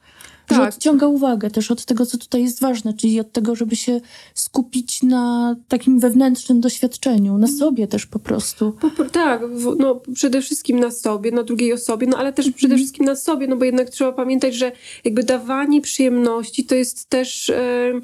[0.50, 0.58] tak.
[0.58, 4.00] że odciąga uwagę też od tego, co tutaj jest ważne, czyli od tego, żeby się
[4.34, 8.72] skupić na takim wewnętrznym doświadczeniu, na sobie też po prostu.
[8.96, 9.42] Po, tak,
[9.78, 12.58] no przede wszystkim na sobie, na drugiej osobie, no ale też mhm.
[12.58, 14.72] przede wszystkim na sobie, no bo jednak trzeba pamiętać, że
[15.04, 17.48] jakby dawanie przyjemności to jest też...
[17.48, 18.02] Yy,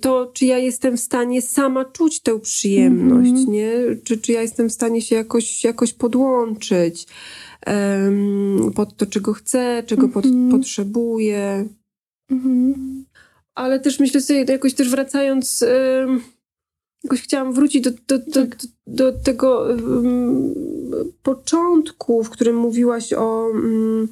[0.00, 3.48] to, czy ja jestem w stanie sama czuć tę przyjemność, mm -hmm.
[3.48, 3.72] nie?
[4.04, 7.06] Czy, czy ja jestem w stanie się jakoś, jakoś podłączyć
[8.74, 10.50] pod to, czego chcę, czego pod, mhm.
[10.50, 11.68] potrzebuję.
[12.30, 13.04] Mhm.
[13.54, 15.64] Ale też myślę sobie, jakoś też wracając,
[17.04, 18.56] jakoś chciałam wrócić do, do, do, tak.
[18.56, 20.54] do, do tego um,
[21.22, 24.08] początku, w którym mówiłaś o, um,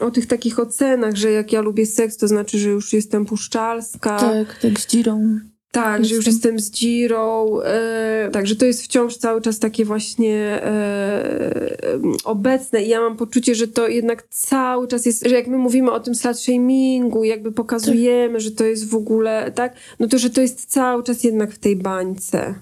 [0.00, 4.18] o tych takich ocenach, że jak ja lubię seks, to znaczy, że już jestem puszczalska.
[4.18, 5.40] Tak, tak z dzirą.
[5.74, 7.46] Tak, że już jestem z Giro.
[7.66, 13.54] E, także to jest wciąż cały czas takie właśnie e, obecne i ja mam poczucie,
[13.54, 17.52] że to jednak cały czas jest, że jak my mówimy o tym slut shamingu, jakby
[17.52, 18.40] pokazujemy, tak.
[18.40, 21.58] że to jest w ogóle, tak, no to, że to jest cały czas jednak w
[21.58, 22.54] tej bańce.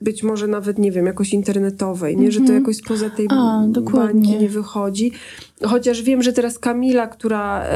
[0.00, 2.32] Być może nawet, nie wiem, jakoś internetowej, nie?
[2.32, 2.60] Że to mhm.
[2.60, 5.12] jakoś spoza tej A, bańki nie wychodzi.
[5.64, 7.66] Chociaż wiem, że teraz Kamila, która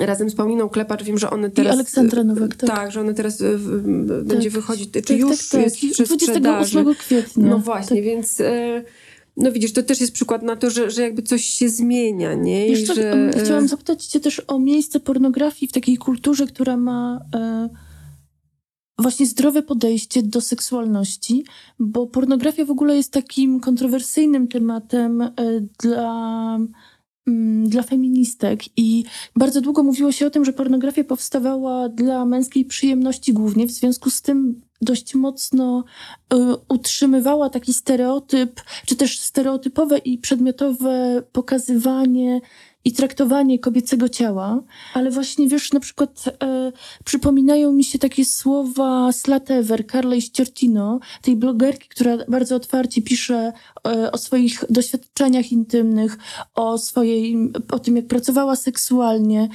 [0.00, 1.72] razem z Pauliną Klepacz wiem, że one teraz...
[1.72, 2.70] I Aleksandra Nowak, tak.
[2.70, 4.24] Tak, że one teraz w, tak.
[4.24, 7.48] będzie wychodzić, czy tak, już tak, jest przy 28 kwietnia.
[7.48, 8.04] No właśnie, tak.
[8.04, 8.40] więc...
[8.40, 8.84] E,
[9.36, 12.68] no widzisz, to też jest przykład na to, że, że jakby coś się zmienia, nie?
[12.68, 13.12] Wiesz, że...
[13.12, 17.20] E, chciałam zapytać cię też o miejsce pornografii w takiej kulturze, która ma...
[17.34, 17.68] E,
[18.98, 21.44] właśnie zdrowe podejście do seksualności,
[21.78, 25.32] bo pornografia w ogóle jest takim kontrowersyjnym tematem e,
[25.78, 26.58] dla,
[27.64, 28.60] dla feministek.
[28.76, 29.04] I
[29.36, 34.10] bardzo długo mówiło się o tym, że pornografia powstawała dla męskiej przyjemności głównie, w związku
[34.10, 35.84] z tym dość mocno
[36.34, 36.36] y,
[36.68, 42.40] utrzymywała taki stereotyp, czy też stereotypowe i przedmiotowe pokazywanie
[42.86, 44.62] i traktowanie kobiecego ciała,
[44.94, 46.72] ale właśnie wiesz, na przykład e,
[47.04, 53.52] przypominają mi się takie słowa Slatever, Carlej Ściortino, tej blogerki, która bardzo otwarcie pisze
[53.88, 56.18] e, o swoich doświadczeniach intymnych,
[56.54, 59.48] o swojej, o tym jak pracowała seksualnie,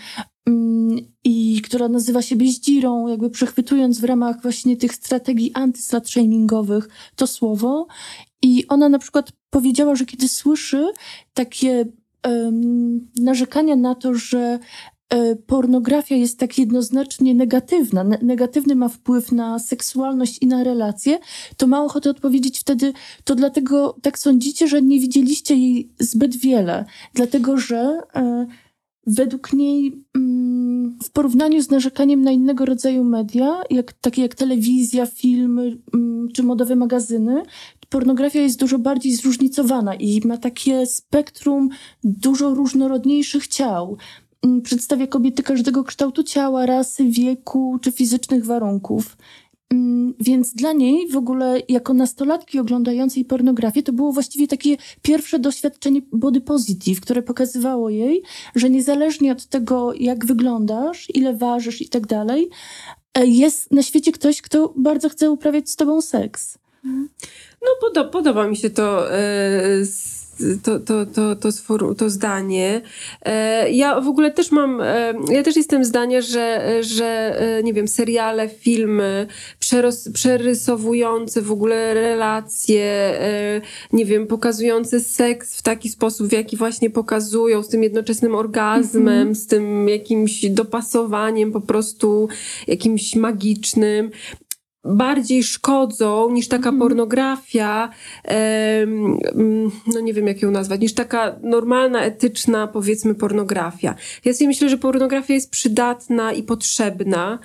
[0.45, 6.81] mm, i która nazywa się Bieździrą, jakby przechwytując w ramach właśnie tych strategii antyslut-shamingowych
[7.15, 7.87] to słowo.
[8.41, 10.87] I ona na przykład powiedziała, że kiedy słyszy
[11.33, 11.85] takie
[13.19, 14.59] narzekania na to, że
[15.09, 21.19] e, pornografia jest tak jednoznacznie negatywna, ne negatywny ma wpływ na seksualność i na relacje,
[21.57, 26.85] to ma ochotę odpowiedzieć wtedy, to dlatego tak sądzicie, że nie widzieliście jej zbyt wiele,
[27.13, 28.45] dlatego że e,
[29.07, 30.40] według niej mm,
[31.03, 36.43] w porównaniu z narzekaniem na innego rodzaju media, jak, takie jak telewizja, filmy mm, czy
[36.43, 37.43] modowe magazyny,
[37.89, 41.69] pornografia jest dużo bardziej zróżnicowana i ma takie spektrum
[42.03, 43.97] dużo różnorodniejszych ciał.
[44.43, 49.17] Mm, przedstawia kobiety każdego kształtu ciała, rasy, wieku czy fizycznych warunków.
[49.71, 55.39] Mm, więc dla niej w ogóle jako nastolatki oglądającej pornografię to było właściwie takie pierwsze
[55.39, 58.23] doświadczenie body positive, które pokazywało jej,
[58.55, 62.49] że niezależnie od tego, jak wyglądasz, ile ważysz i tak dalej,
[63.17, 66.57] e, jest na świecie ktoś, kto bardzo chce uprawiać z tobą seks.
[67.61, 69.85] No podo podoba mi się to e,
[70.63, 72.81] to, to, to, to, to zdanie.
[73.25, 77.87] E, ja w ogóle też mam, e, ja też jestem zdania, że, że nie wiem,
[77.87, 79.27] seriale, filmy
[79.59, 83.13] przeros, przerysowujące w ogóle relacje,
[83.93, 89.07] nie wiem, pokazujące seks w taki sposób, w jaki właśnie pokazują, z tym jednoczesnym orgazmem,
[89.07, 89.35] mm -hmm.
[89.35, 92.29] z tym jakimś dopasowaniem po prostu
[92.67, 94.11] jakimś magicznym
[94.83, 96.79] bardziej szkodzą niż taka mm.
[96.81, 97.89] pornografia,
[99.87, 103.95] no nie wiem jak ją nazwać, niż taka normalna, etyczna, powiedzmy, pornografia.
[104.25, 107.39] Ja sobie myślę, że pornografia jest przydatna i potrzebna.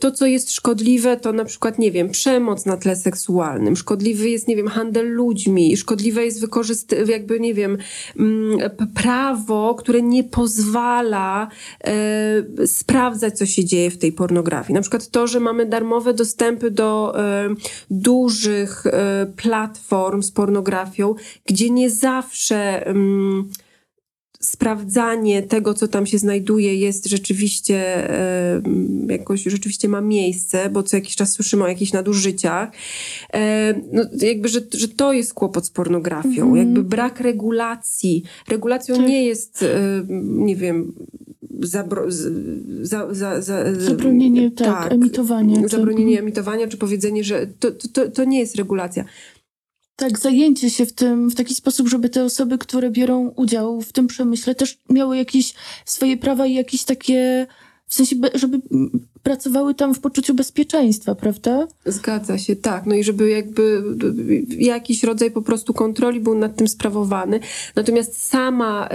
[0.00, 4.48] To, co jest szkodliwe, to na przykład, nie wiem, przemoc na tle seksualnym, szkodliwy jest,
[4.48, 7.78] nie wiem, handel ludźmi, szkodliwe jest wykorzystywanie, jakby, nie wiem,
[8.94, 11.48] prawo, które nie pozwala
[11.84, 14.74] e, sprawdzać, co się dzieje w tej pornografii.
[14.74, 17.48] Na przykład to, że mamy darmowe dostępy dostępy do e,
[17.90, 21.14] dużych e, platform z pornografią,
[21.46, 23.50] gdzie nie zawsze mm,
[24.40, 28.62] sprawdzanie tego, co tam się znajduje, jest rzeczywiście e,
[29.08, 32.70] jakoś rzeczywiście ma miejsce, bo co jakiś czas słyszymy o jakichś nadużyciach.
[33.92, 36.42] No, jakby, że, że to jest kłopot z pornografią.
[36.42, 36.56] Mm.
[36.56, 38.22] Jakby brak regulacji.
[38.48, 39.08] Regulacją tak.
[39.08, 39.64] nie jest,
[40.20, 40.92] nie wiem,
[41.60, 42.04] zabro,
[42.82, 45.68] za, za, za, zabronienie tak, tak, emitowania.
[45.68, 46.22] Zabronienie czy...
[46.22, 49.04] emitowania, czy powiedzenie, że to, to, to nie jest regulacja.
[49.96, 53.92] Tak, zajęcie się w tym w taki sposób, żeby te osoby, które biorą udział w
[53.92, 57.46] tym przemyśle, też miały jakieś swoje prawa i jakieś takie,
[57.90, 58.60] w sensie, żeby
[59.22, 61.66] pracowały tam w poczuciu bezpieczeństwa, prawda?
[61.86, 62.86] Zgadza się, tak.
[62.86, 63.82] No i żeby jakby
[64.58, 67.40] jakiś rodzaj po prostu kontroli był nad tym sprawowany.
[67.76, 68.88] Natomiast sama,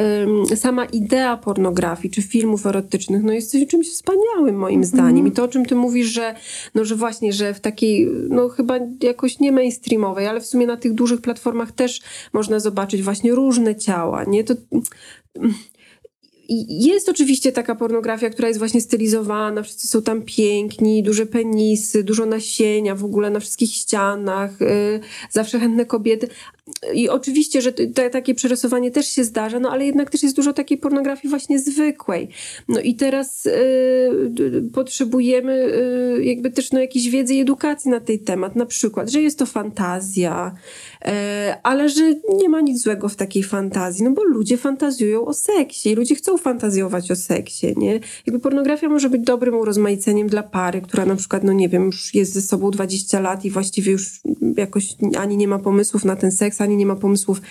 [0.56, 4.86] sama idea pornografii czy filmów erotycznych no jest czymś wspaniałym moim mm.
[4.86, 5.28] zdaniem.
[5.28, 6.36] I to, o czym ty mówisz, że,
[6.76, 10.78] no, że właśnie, że w takiej, no chyba jakoś nie mainstreamowej, ale w sumie na
[10.78, 12.02] tych dużych platformach też
[12.34, 14.44] można zobaczyć właśnie różne ciała, nie?
[14.44, 14.54] To
[16.70, 22.26] jest oczywiście taka pornografia, która jest właśnie stylizowana, wszyscy są tam piękni, duże penisy, dużo
[22.26, 25.00] nasienia w ogóle na wszystkich ścianach, yy,
[25.32, 26.28] zawsze chętne kobiety.
[26.94, 30.54] I oczywiście, że te, takie przerysowanie też się zdarza, no ale jednak też jest dużo
[30.54, 32.30] takiej pornografii właśnie zwykłej.
[32.68, 35.54] No i teraz yy, potrzebujemy
[36.18, 39.40] yy, jakby też no, jakiejś wiedzy i edukacji na ten temat, na przykład, że jest
[39.40, 40.56] to fantazja,
[41.64, 45.92] ale że nie ma nic złego w takiej fantazji, no bo ludzie fantazjują o seksie
[45.92, 48.00] i ludzie chcą fantazjować o seksie, nie?
[48.26, 52.14] Jakby pornografia może być dobrym urozmaiceniem dla pary, która na przykład, no nie wiem, już
[52.14, 54.22] jest ze sobą 20 lat i właściwie już
[54.58, 57.42] jakoś ani nie ma pomysłów na ten seks, ani nie ma pomysłów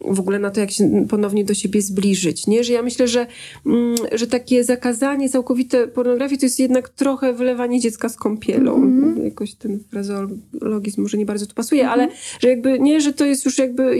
[0.00, 2.64] w ogóle na to, jak się ponownie do siebie zbliżyć, nie?
[2.64, 3.26] Że ja myślę, że,
[3.66, 8.76] mm, że takie zakazanie całkowite pornografii to jest jednak trochę wylewanie dziecka z kąpielą.
[8.76, 9.24] Mm -hmm.
[9.24, 12.02] Jakoś ten frazologizm może nie bardzo tu pasuje, mm -hmm.
[12.02, 12.08] ale
[12.40, 13.98] że jakby, nie, że to jest już jakby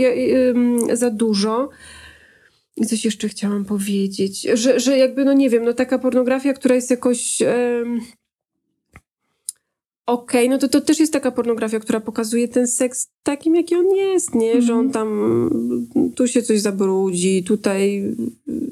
[0.92, 1.68] za dużo.
[2.76, 6.74] I coś jeszcze chciałam powiedzieć, że, że jakby, no nie wiem, no taka pornografia, która
[6.74, 7.42] jest jakoś...
[10.06, 13.90] Okej, no to to też jest taka pornografia, która pokazuje ten seks takim, jaki on
[13.96, 14.62] jest, nie?
[14.62, 15.50] Że on tam
[16.16, 18.04] tu się coś zabrudzi, tutaj
[18.48, 18.64] y,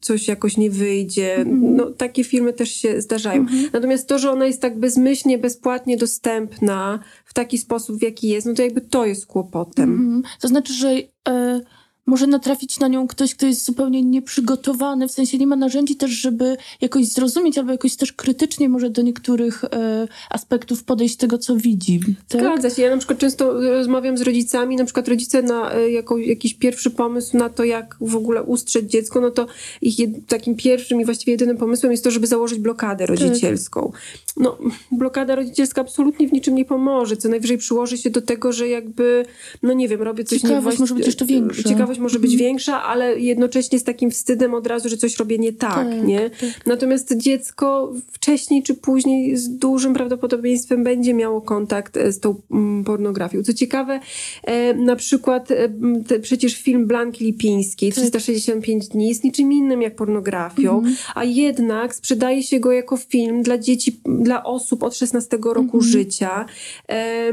[0.00, 1.44] coś jakoś nie wyjdzie.
[1.46, 3.46] No takie filmy też się zdarzają.
[3.72, 8.46] Natomiast to, że ona jest tak bezmyślnie, bezpłatnie dostępna w taki sposób, w jaki jest,
[8.46, 9.90] no to jakby to jest kłopotem.
[9.90, 10.22] Mhm.
[10.40, 10.90] To znaczy, że
[11.28, 11.60] e,
[12.06, 16.10] może natrafić na nią ktoś, kto jest zupełnie nieprzygotowany, w sensie nie ma narzędzi też,
[16.10, 21.56] żeby jakoś zrozumieć, albo jakoś też krytycznie może do niektórych e, aspektów podejść tego, co
[21.56, 22.00] widzi.
[22.28, 22.40] Tak?
[22.40, 22.82] Zgadza się.
[22.82, 26.90] Ja na przykład często rozmawiam z rodzicami, na przykład rodzice na y, jako, jakiś pierwszy
[26.90, 29.46] pomysł na to, jak w ogóle ustrzec dziecko, no to
[29.82, 33.92] ich jed, takim pierwszym i właściwie jedynym pomysłem jest to, żeby założyć blokadę rodzicielską.
[34.36, 34.58] No,
[34.92, 37.16] blokada rodzicielska absolutnie w niczym nie pomoże.
[37.16, 39.24] Co najwyżej przyłoży się do tego, że jakby,
[39.62, 41.68] no nie wiem, robię coś Ciekawość niewłaści- może być jeszcze większa.
[41.68, 45.52] Ciekawość może być większa, ale jednocześnie z takim wstydem od razu, że coś robię nie
[45.52, 46.30] tak, Tak, nie?
[46.30, 46.66] tak.
[46.66, 52.84] Natomiast dziecko wcześniej czy później z dużym prawdopodobieństwem będzie miało kontakt e, z tą mm,
[52.84, 53.42] pornografią.
[53.42, 54.00] Co ciekawe,
[54.44, 55.68] e, na przykład e,
[56.08, 60.82] te, przecież film Blanki Lipińskiej 365 dni jest niczym innym jak pornografią,
[61.14, 66.46] a jednak sprzedaje się go jako film dla dzieci, dla osób od 16 roku życia.
[66.88, 67.32] E,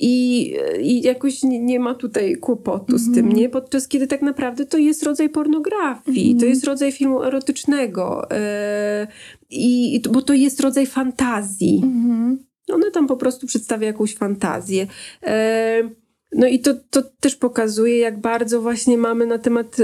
[0.00, 3.48] i, I jakoś nie, nie ma tutaj kłopotu z tym, nie?
[3.48, 9.06] Podczas kiedy tak naprawdę to jest rodzaj pornografii, to jest rodzaj filmu erotycznego, e,
[9.50, 11.80] i, bo to jest rodzaj fantazji.
[11.84, 12.38] Mhm.
[12.72, 14.86] Ona tam po prostu przedstawia jakąś fantazję.
[15.22, 15.90] E,
[16.32, 19.76] no i to, to też pokazuje, jak bardzo właśnie mamy na temat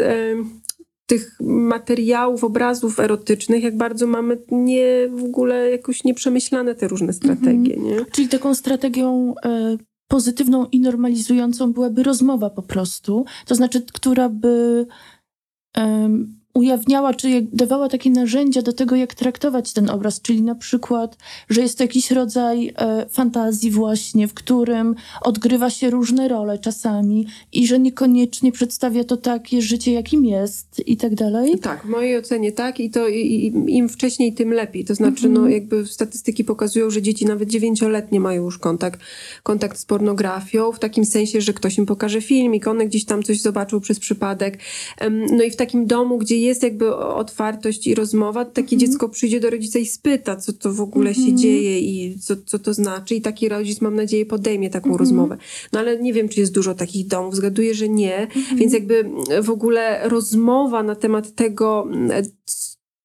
[1.14, 7.76] tych materiałów, obrazów erotycznych, jak bardzo mamy nie w ogóle jakoś nieprzemyślane te różne strategie,
[7.76, 8.04] nie?
[8.12, 9.76] Czyli taką strategią e,
[10.08, 14.86] pozytywną i normalizującą byłaby rozmowa po prostu, to znaczy, która by
[16.54, 21.16] ujawniała, czy dawała takie narzędzia do tego, jak traktować ten obraz, czyli na przykład,
[21.50, 27.26] że jest to jakiś rodzaj e, fantazji właśnie, w którym odgrywa się różne role czasami
[27.52, 31.58] i że niekoniecznie przedstawia to takie życie, jakim jest i tak dalej.
[31.58, 34.84] Tak, w mojej ocenie tak i to i, i, im wcześniej, tym lepiej.
[34.84, 39.00] To znaczy, no jakby statystyki pokazują, że dzieci nawet dziewięcioletnie mają już kontakt,
[39.42, 43.40] kontakt z pornografią, w takim sensie, że ktoś im pokaże filmik, one gdzieś tam coś
[43.40, 44.58] zobaczył przez przypadek.
[45.10, 49.50] No i w takim domu, gdzie jest jakby otwartość i rozmowa, takie dziecko przyjdzie do
[49.50, 53.14] rodzica i spyta, co to w ogóle się dzieje i co, co to znaczy.
[53.14, 55.36] I taki rodzic, mam nadzieję, podejmie taką rozmowę.
[55.72, 58.26] No ale nie wiem, czy jest dużo takich domów, zgaduję, że nie,
[58.56, 59.10] więc jakby
[59.42, 62.24] w ogóle rozmowa na temat tego, mm,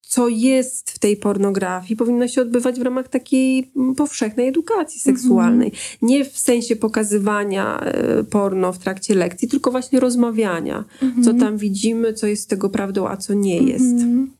[0.09, 5.71] co jest w tej pornografii, powinna się odbywać w ramach takiej mm, powszechnej edukacji seksualnej.
[6.01, 10.85] Nie w sensie pokazywania e, porno w trakcie lekcji, tylko właśnie rozmawiania.
[11.23, 13.83] Co tam widzimy, co jest z tego prawdą, a co nie jest.
[13.83, 14.31] Mhm.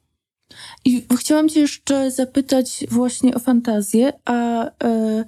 [0.85, 5.25] I chciałam cię jeszcze zapytać właśnie o fantazję, a, mm,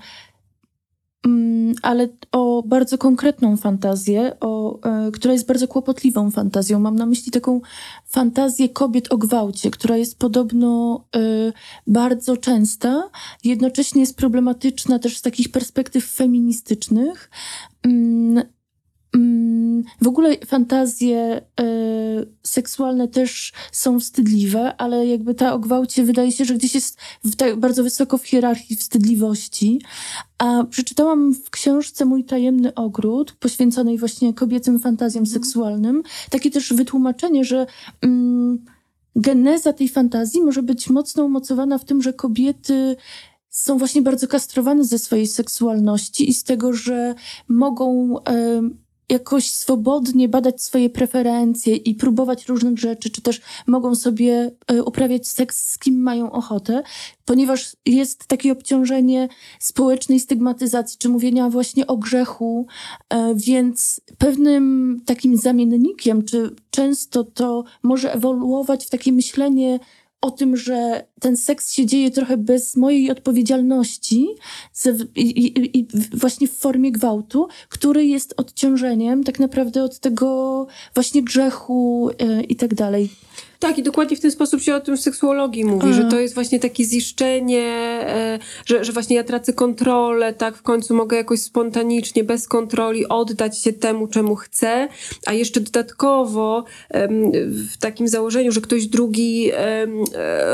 [1.81, 6.79] ale o bardzo konkretną fantazję, o, e, która jest bardzo kłopotliwą fantazją.
[6.79, 7.61] Mam na myśli taką
[8.05, 11.19] fantazję kobiet o gwałcie, która jest podobno e,
[11.87, 13.09] bardzo częsta,
[13.43, 17.29] jednocześnie jest problematyczna też z takich perspektyw feministycznych.
[17.83, 18.43] Mm,
[19.15, 19.70] Mm,
[20.01, 21.41] W ogóle fantazje e,
[22.43, 26.97] seksualne też są wstydliwe, ale jakby ta o gwałcie wydaje się, że gdzieś jest
[27.37, 29.81] tak bardzo wysoko w hierarchii wstydliwości.
[30.37, 37.45] A przeczytałam w książce Mój tajemny ogród, poświęconej właśnie kobiecym fantazjom seksualnym, takie też wytłumaczenie,
[37.45, 37.65] że
[38.01, 38.65] mm,
[39.15, 42.95] geneza tej fantazji może być mocno umocowana w tym, że kobiety
[43.49, 47.15] są właśnie bardzo kastrowane ze swojej seksualności i z tego, że
[47.47, 48.15] mogą
[49.11, 55.27] jakoś swobodnie badać swoje preferencje i próbować różnych rzeczy, czy też mogą sobie e, uprawiać
[55.27, 56.83] seks z kim mają ochotę,
[57.25, 59.27] ponieważ jest takie obciążenie
[59.59, 62.67] społecznej stygmatyzacji, czy mówienia właśnie o grzechu,
[63.09, 69.79] e, więc pewnym takim zamiennikiem, czy często to może ewoluować w takie myślenie
[70.21, 74.27] o tym, że ten seks się dzieje trochę bez mojej odpowiedzialności
[75.15, 81.23] i, i, i właśnie w formie gwałtu, który jest odciążeniem tak naprawdę od tego właśnie
[81.23, 83.09] grzechu e, i tak dalej.
[83.61, 86.33] Tak, i dokładnie w ten sposób się o tym w seksuologii mówi, że to jest
[86.33, 87.65] właśnie takie ziszczenie,
[88.07, 93.07] e, że, że właśnie ja tracę kontrolę, tak, w końcu mogę jakoś spontanicznie, bez kontroli
[93.07, 94.87] oddać się temu, czemu chcę,
[95.25, 96.65] a jeszcze dodatkowo
[97.45, 99.87] w takim założeniu, że ktoś drugi e,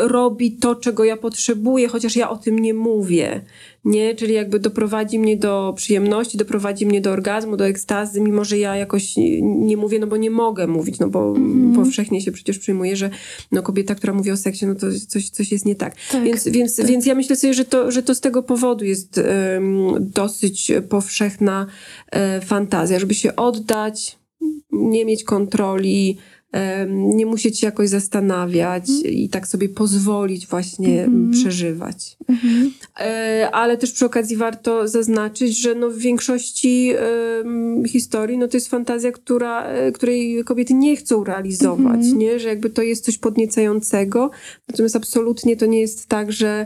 [0.08, 3.42] robi to, czego ja potrzebuję, chociaż ja o tym nie mówię.
[3.88, 4.16] Nie?
[4.16, 8.76] Czyli jakby doprowadzi mnie do przyjemności, doprowadzi mnie do orgazmu, do ekstazy, mimo że ja
[8.76, 11.74] jakoś nie mówię, no bo nie mogę mówić, no bo Mhm.
[11.74, 13.10] powszechnie się przecież przyjmuje, że
[13.52, 15.96] no kobieta, która mówi o seksie, no to coś, coś jest nie tak.
[16.12, 16.86] Tak, więc, więc, tak.
[16.86, 21.68] więc ja myślę sobie, że to, że to z tego powodu jest em, dosyć powszechna
[22.12, 24.18] e, fantazja, żeby się oddać,
[24.72, 26.18] nie mieć kontroli,
[26.90, 31.32] nie musieć się jakoś zastanawiać i tak sobie pozwolić właśnie Mhm.
[31.32, 32.18] przeżywać.
[32.30, 32.72] Mhm.
[33.00, 36.94] E, ale też przy okazji warto zaznaczyć, że no w większości
[37.88, 42.18] historii no to jest fantazja, która, e, której kobiety nie chcą realizować, Mhm.
[42.18, 42.40] nie?
[42.40, 44.32] że jakby to jest coś podniecającego.
[44.68, 46.66] Natomiast absolutnie to nie jest tak, że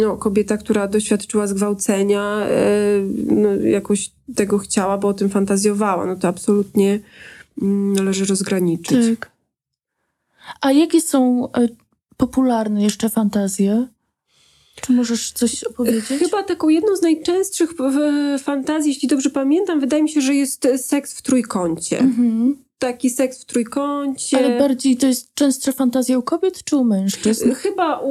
[0.00, 2.56] no, kobieta, która doświadczyła zgwałcenia, e,
[3.26, 6.06] no, jakoś tego chciała, bo o tym fantazjowała.
[6.06, 7.00] No to absolutnie
[7.56, 9.18] należy rozgraniczyć.
[9.20, 9.30] Tak.
[10.60, 11.68] A jakie są e,
[12.16, 13.88] popularne jeszcze fantazje?
[14.80, 16.18] Czy możesz coś opowiedzieć?
[16.18, 17.70] Chyba taką jedną z najczęstszych
[18.42, 21.98] fantazji, jeśli dobrze pamiętam, wydaje mi się, że jest seks w trójkącie.
[21.98, 22.65] Mhm.
[22.78, 24.36] Taki seks w trójkącie.
[24.38, 27.52] Ale bardziej to jest częstsza fantazja u kobiet czy u mężczyzn?
[27.52, 28.10] Chyba u,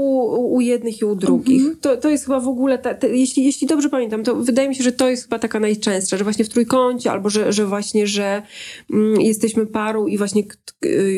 [0.55, 1.59] u jednych i u drugich.
[1.61, 1.77] Mhm.
[1.81, 4.75] To, to jest chyba w ogóle, ta, te, jeśli, jeśli dobrze pamiętam, to wydaje mi
[4.75, 8.07] się, że to jest chyba taka najczęstsza, że właśnie w trójkącie, albo że, że właśnie,
[8.07, 8.41] że
[8.93, 10.55] mm, jesteśmy parą i właśnie k-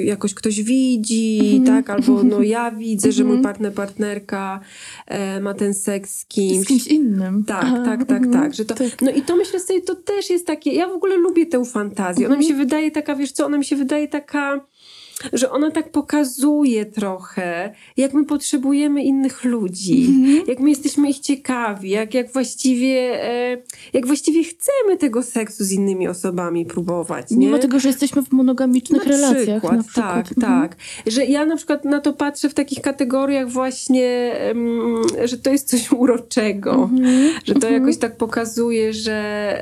[0.04, 1.66] jakoś ktoś widzi, Mhm.
[1.84, 3.44] tak, albo no ja widzę, że mój Mhm.
[3.44, 4.60] partner, partnerka
[5.08, 6.64] e, ma ten seks z kimś.
[6.66, 7.44] Z kimś innym.
[7.48, 8.34] Tak, Aha, tak, tak, mhm.
[8.44, 8.54] tak.
[8.54, 9.02] Że to, Tak.
[9.02, 12.28] No i to myślę sobie, to też jest takie, ja w ogóle lubię tę fantazję.
[12.28, 14.60] Ona mi się wydaje taka, wiesz co, ona mi się wydaje taka,
[15.34, 20.48] że ona tak pokazuje trochę, jak my potrzebujemy innych ludzi, Mhm.
[20.48, 23.58] jak my jesteśmy ich ciekawi, jak, jak właściwie, e,
[23.94, 27.38] jak właściwie chcemy tego seksu z innymi osobami próbować, nie?
[27.38, 29.44] Mimo tego, że jesteśmy w monogamicznych Na relacjach.
[29.62, 30.14] przykład, na przykład.
[30.28, 30.62] tak, Mhm.
[30.62, 30.78] tak.
[31.08, 34.96] Że ja na przykład na to patrzę w takich kategoriach właśnie, em,
[35.26, 36.74] że to jest coś uroczego.
[36.74, 37.30] Mhm.
[37.46, 37.74] Że to Mhm.
[37.74, 39.14] jakoś tak pokazuje, że,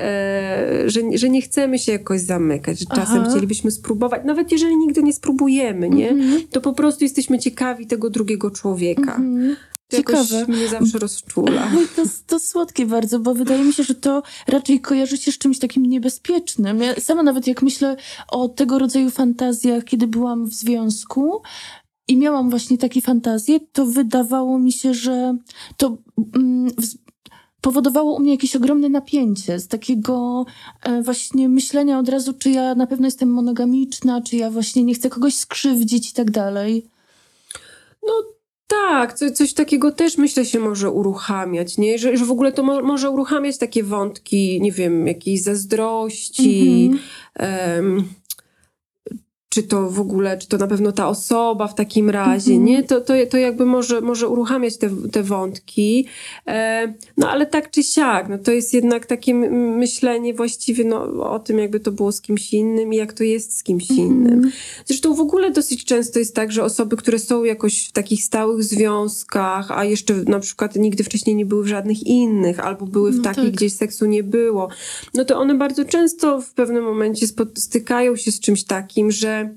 [0.02, 3.30] e, że, że nie chcemy się jakoś zamykać, że czasem Aha.
[3.30, 5.45] chcielibyśmy spróbować, nawet jeżeli nigdy nie spróbujemy,
[5.90, 6.10] nie?
[6.10, 6.48] Mhm.
[6.50, 9.14] To po prostu jesteśmy ciekawi tego drugiego człowieka.
[9.14, 9.56] Mhm.
[9.88, 10.52] To jakoś Ciekawe.
[10.52, 11.70] mnie zawsze rozczula.
[11.96, 15.58] To, to słodkie bardzo, bo wydaje mi się, że to raczej kojarzy się z czymś
[15.58, 16.80] takim niebezpiecznym.
[16.80, 17.96] Ja sama nawet jak myślę
[18.28, 21.42] o tego rodzaju fantazjach, kiedy byłam w związku
[22.08, 25.36] i miałam właśnie takie fantazje, to wydawało mi się, że
[25.76, 25.96] to
[26.34, 26.70] mm,
[27.60, 30.44] powodowało u mnie jakieś ogromne napięcie z takiego
[30.82, 34.94] e, właśnie myślenia od razu, czy ja na pewno jestem monogamiczna, czy ja właśnie nie
[34.94, 36.86] chcę kogoś skrzywdzić i tak dalej.
[38.06, 38.12] No
[38.66, 41.98] tak, co, coś takiego też myślę się może uruchamiać, nie?
[41.98, 47.00] Że, że w ogóle to mo, może uruchamiać takie wątki, nie wiem, jakiejś zazdrości, Mhm.
[47.34, 48.04] em,
[49.56, 52.64] czy to w ogóle, czy to na pewno ta osoba w takim razie, Mhm.
[52.68, 52.82] nie?
[52.82, 56.06] To, to, to jakby może, może uruchamiać te, te wątki.
[56.46, 61.38] E, no ale tak czy siak, no to jest jednak takie myślenie właściwie no, o
[61.38, 64.32] tym, jakby to było z kimś innym i jak to jest z kimś innym.
[64.34, 64.52] Mhm.
[64.86, 68.64] Zresztą w ogóle dosyć często jest tak, że osoby, które są jakoś w takich stałych
[68.64, 73.16] związkach, a jeszcze na przykład nigdy wcześniej nie były w żadnych innych, albo były w
[73.16, 73.52] No takich, tak.
[73.52, 74.68] gdzie seksu nie było,
[75.14, 79.45] no to one bardzo często w pewnym momencie spot- stykają się z czymś takim, że
[79.46, 79.56] know,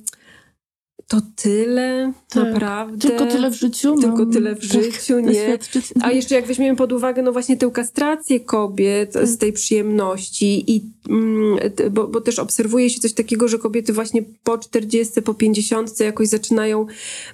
[1.09, 2.43] to tyle, Tak.
[2.43, 3.07] naprawdę.
[3.09, 3.95] Tylko tyle w życiu.
[4.01, 5.57] Tylko tyle w życiu, nie?
[6.01, 10.81] A jeszcze jak weźmiemy pod uwagę, no właśnie tę kastrację kobiet z tej przyjemności i
[11.09, 11.59] mm,
[11.91, 16.27] bo, bo też obserwuje się coś takiego, że kobiety właśnie po 40, po 50 jakoś
[16.27, 16.85] zaczynają,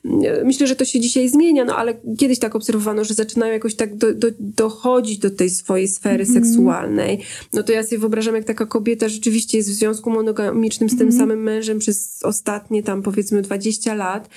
[0.06, 3.76] mm, myślę, że to się dzisiaj zmienia, no ale kiedyś tak obserwowano, że zaczynają jakoś
[3.76, 6.44] tak do, do, dochodzić do tej swojej sfery Mhm.
[6.46, 7.20] seksualnej.
[7.54, 11.08] No to ja sobie wyobrażam, jak taka kobieta rzeczywiście jest w związku monogamicznym z tym
[11.08, 11.20] Mhm.
[11.20, 13.65] samym mężem przez ostatnie tam powiedzmy 20
[13.96, 14.30] lat,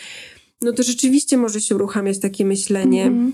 [0.62, 3.04] no to rzeczywiście może się uruchamiać takie myślenie.
[3.04, 3.32] Mhm.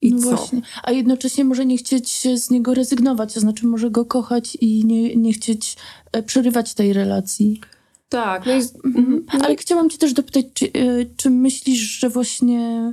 [0.00, 0.36] I no co?
[0.36, 0.62] Właśnie.
[0.82, 5.16] A jednocześnie może nie chcieć z niego rezygnować, to znaczy może go kochać i nie,
[5.16, 5.76] nie chcieć
[6.12, 7.60] e, przerywać tej relacji.
[8.08, 8.72] Tak, no Mhm.
[8.84, 9.26] mhm.
[9.34, 10.70] no Ale chciałam cię też dopytać, czy, e,
[11.16, 12.92] czy myślisz, że właśnie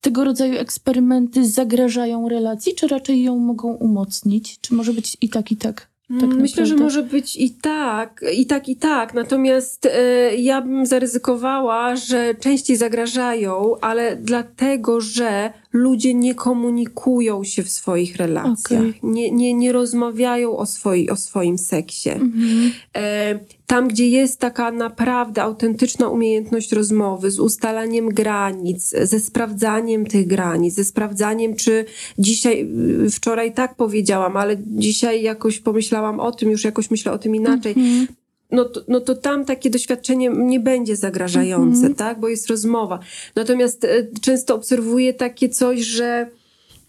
[0.00, 4.58] tego rodzaju eksperymenty zagrażają relacji, czy raczej ją mogą umocnić?
[4.60, 5.93] Czy może być i tak, i tak?
[6.20, 9.14] Tak Myślę, że może być i tak, i tak, i tak.
[9.14, 17.62] Natomiast e, ja bym zaryzykowała, że częściej zagrażają, ale dlatego, że ludzie nie komunikują się
[17.62, 18.80] w swoich relacjach.
[18.80, 18.94] Okej.
[19.02, 22.10] Nie, nie, nie rozmawiają o, swoi, o swoim seksie.
[22.10, 22.72] Mhm.
[22.96, 30.26] E, tam, gdzie jest taka naprawdę autentyczna umiejętność rozmowy, z ustalaniem granic, ze sprawdzaniem tych
[30.26, 31.84] granic, ze sprawdzaniem, czy
[32.18, 32.68] dzisiaj,
[33.06, 37.34] y, wczoraj tak powiedziałam, ale dzisiaj jakoś pomyślałam o tym, już jakoś myślę o tym
[37.34, 37.72] inaczej.
[37.76, 38.06] Mhm.
[38.50, 41.94] No to, no to tam takie doświadczenie nie będzie zagrażające, Mhm.
[41.94, 42.20] tak?
[42.20, 42.98] Bo jest rozmowa.
[43.36, 46.30] Natomiast e, często obserwuję takie coś, że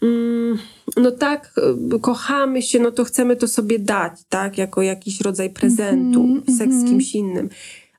[0.02, 0.58] mm,
[0.96, 1.54] no tak,
[1.96, 6.42] y, kochamy się, no to chcemy to sobie dać, tak, jako jakiś rodzaj prezentu, Mhm,
[6.58, 6.86] seks z mhm.
[6.88, 7.48] kimś innym.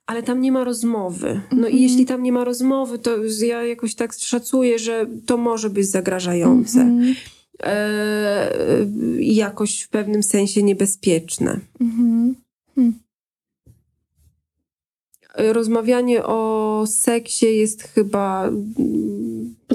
[0.06, 1.42] Ale tam nie ma rozmowy.
[1.52, 1.74] No Mhm.
[1.74, 3.12] i jeśli tam nie ma rozmowy, to
[3.46, 6.82] ja jakoś tak szacuję, że to może być zagrażające.
[6.82, 7.16] Mhm.
[7.64, 8.52] E,
[9.20, 11.60] jakoś w pewnym sensie niebezpieczne.
[11.82, 12.36] Mhm.
[12.78, 12.92] E,
[15.38, 18.50] Rozmawianie o seksie jest chyba.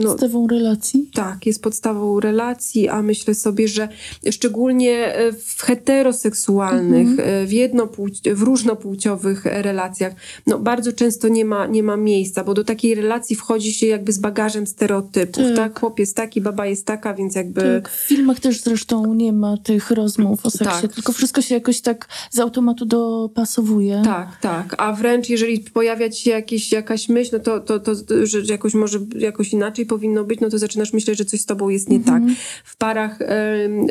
[0.03, 1.11] No, Podstawą relacji.
[1.15, 3.89] tak, jest podstawą relacji, a myślę sobie, że
[4.31, 7.29] szczególnie e, w heteroseksualnych, Mhm.
[7.29, 10.13] e, w, jednopłci- w różnopłciowych relacjach,
[10.47, 14.13] no bardzo często nie ma, nie ma miejsca, bo do takiej relacji wchodzi się jakby
[14.13, 15.57] z bagażem stereotypów, Tak.
[15.57, 15.81] tak?
[15.81, 17.61] Chłop jest taki, baba jest taka, więc jakby...
[17.83, 20.93] Tak, w filmach też zresztą nie ma tych rozmów o seksie, Tak.
[20.95, 24.03] tylko wszystko się jakoś tak z automatu dopasowuje.
[24.05, 24.75] Tak, tak.
[24.79, 27.93] A wręcz jeżeli pojawia ci się jakieś, jakaś myśl, no to, to, to,
[28.23, 31.69] że jakoś może jakoś inaczej powinno być, no to zaczynasz myśleć, że coś z tobą
[31.69, 32.27] jest nie Mhm.
[32.27, 32.37] tak.
[32.65, 33.27] W parach em,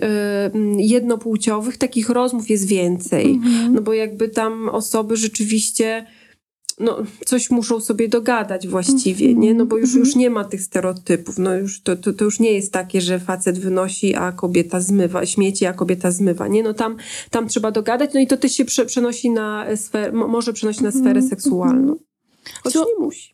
[0.02, 3.32] em, jednopłciowych takich rozmów jest więcej.
[3.32, 3.74] Mhm.
[3.74, 6.06] No bo jakby tam osoby rzeczywiście
[6.80, 9.54] no, coś muszą sobie dogadać właściwie, Mhm, nie?
[9.54, 10.06] No bo już, mhm.
[10.06, 11.38] już nie ma tych stereotypów.
[11.38, 15.26] No już to, to, to już nie jest takie, że facet wynosi, a kobieta zmywa,
[15.26, 16.64] śmieci, a kobieta zmywa, nie?
[16.64, 16.95] No tam,
[17.30, 20.82] tam trzeba dogadać, no i to też się prze, przenosi na sferę, mo- może przenosić
[20.82, 21.95] na sferę Mhm, seksualną.
[22.64, 23.30] Choć Co- nie musi.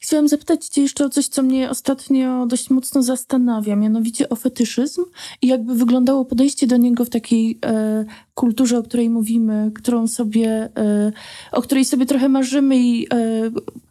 [0.00, 5.04] Chciałam zapytać cię jeszcze o coś, co mnie ostatnio dość mocno zastanawia, mianowicie o fetyszyzm
[5.42, 8.04] i jakby wyglądało podejście do niego w takiej e,
[8.34, 11.12] kulturze, o której mówimy, którą sobie, e,
[11.52, 13.50] o której sobie trochę marzymy i e,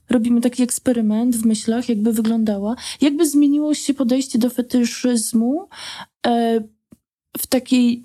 [0.10, 2.76] robimy taki eksperyment w myślach, jakby wyglądała.
[3.02, 5.68] Jakby zmieniło się podejście do fetyszyzmu
[6.28, 6.62] e,
[7.38, 8.04] w takiej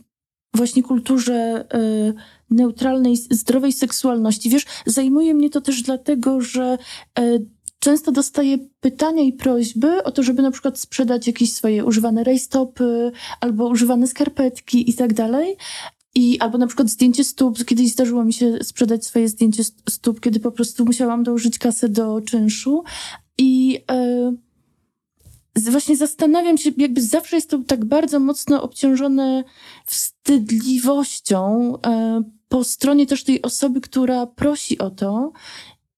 [0.55, 2.12] właśnie kulturze e,
[2.51, 4.51] neutralnej, zdrowej seksualności.
[4.51, 6.78] Wiesz, zajmuje mnie to też dlatego, że
[7.18, 7.39] e,
[7.83, 13.12] często dostaję pytania i prośby o to, żeby na przykład sprzedać jakieś swoje używane rajstopy
[13.41, 15.57] albo używane skarpetki i tak dalej.
[16.14, 17.64] I albo na przykład zdjęcie stóp.
[17.64, 21.89] Kiedyś zdarzyło mi się sprzedać swoje zdjęcie st- stóp, kiedy po prostu musiałam dołożyć kasę
[21.89, 22.85] do czynszu.
[23.39, 23.80] I
[25.57, 29.45] z- właśnie zastanawiam się, jakby zawsze jest to tak bardzo mocno obciążone
[29.87, 35.33] wstydliwością e, po stronie też tej osoby, która prosi o to.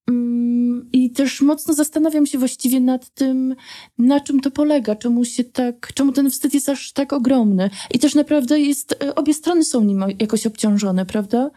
[0.08, 3.54] Mm, I też mocno zastanawiam się właściwie nad tym,
[3.98, 7.70] na czym to polega, czemu się tak, czemu ten wstyd jest aż tak ogromny.
[7.94, 11.50] I też naprawdę jest, e, obie strony są nim jakoś obciążone, prawda?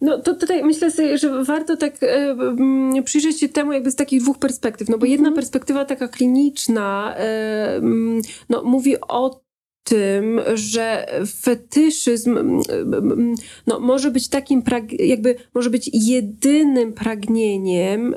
[0.00, 3.96] No to tutaj myślę sobie, że warto tak e, mm, przyjrzeć się temu jakby z
[3.96, 4.88] takich dwóch perspektyw.
[4.88, 5.34] No bo jedna Mhm.
[5.34, 9.42] perspektywa taka kliniczna e, mm, no, mówi o
[9.84, 11.06] tym, że
[11.40, 13.34] fetyszyzm mm, mm,
[13.66, 14.62] no, może być takim,
[14.98, 18.14] jakby może być jedynym pragnieniem,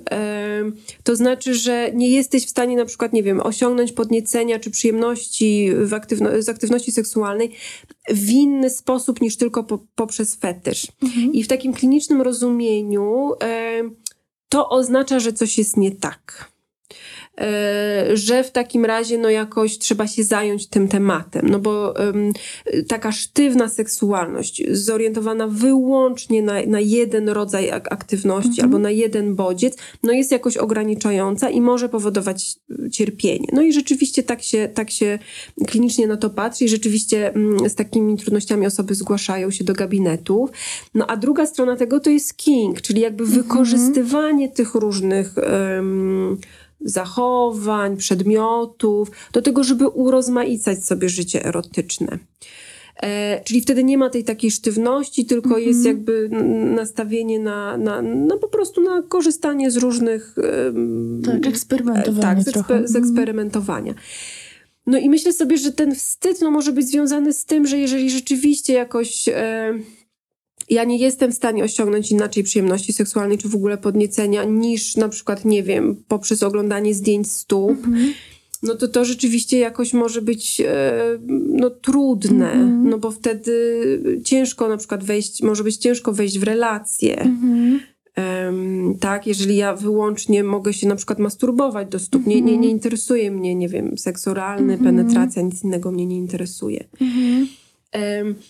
[1.04, 5.70] to znaczy, że nie jesteś w stanie na przykład, nie wiem, osiągnąć podniecenia czy przyjemności
[5.76, 7.52] w aktywno- z aktywności seksualnej
[8.10, 10.88] w inny sposób niż tylko po- poprzez fetysz.
[11.34, 13.32] I w takim klinicznym rozumieniu
[14.50, 16.52] to oznacza, że coś jest nie tak.
[17.42, 22.34] E, że w takim razie no jakoś trzeba się zająć tym tematem, no bo em,
[22.88, 28.66] taka sztywna seksualność zorientowana wyłącznie na, na jeden rodzaj ak- aktywności Mhm.
[28.66, 32.56] albo na jeden bodziec, no jest jakoś ograniczająca i może powodować
[32.86, 33.48] y, cierpienie.
[33.54, 35.20] No i rzeczywiście tak się, tak się
[35.68, 40.50] klinicznie na to patrzy i rzeczywiście mm, z takimi trudnościami osoby zgłaszają się do gabinetów.
[40.94, 43.42] No a druga strona tego to jest king, czyli jakby Mhm.
[43.44, 46.38] wykorzystywanie tych różnych em,
[46.82, 52.18] zachowań, przedmiotów do tego, żeby urozmaicać sobie życie erotyczne.
[53.04, 55.68] E, czyli wtedy nie ma tej takiej sztywności, tylko Mhm.
[55.68, 56.30] jest jakby
[56.76, 60.36] nastawienie na, na, na po prostu na korzystanie z różnych
[61.26, 63.04] Tak, eksperymentowanie tak, z, ekspe- z Mhm.
[63.04, 63.94] eksperymentowania.
[64.88, 68.10] No i myślę sobie, że ten wstyd no, może być związany z tym, że jeżeli
[68.10, 69.74] rzeczywiście jakoś e,
[70.70, 75.10] ja nie jestem w stanie osiągnąć inaczej przyjemności seksualnej, czy w ogóle podniecenia, niż na
[75.10, 78.14] przykład, nie wiem, poprzez oglądanie zdjęć stóp, Mhm.
[78.64, 80.94] no to to rzeczywiście jakoś może być e,
[81.48, 82.90] no, trudne, Mhm.
[82.90, 83.52] no bo wtedy
[84.24, 87.20] ciężko na przykład wejść, może być ciężko wejść w relacje.
[87.22, 87.80] Mhm.
[88.16, 92.52] Em, tak, jeżeli ja wyłącznie mogę się na przykład masturbować do stóp, nie, nie, nie
[92.54, 92.72] Mhm.
[92.72, 94.96] interesuje mnie, nie wiem, seks oralny, Mhm.
[94.96, 96.84] penetracja, nic innego mnie nie interesuje.
[97.02, 97.48] Mhm.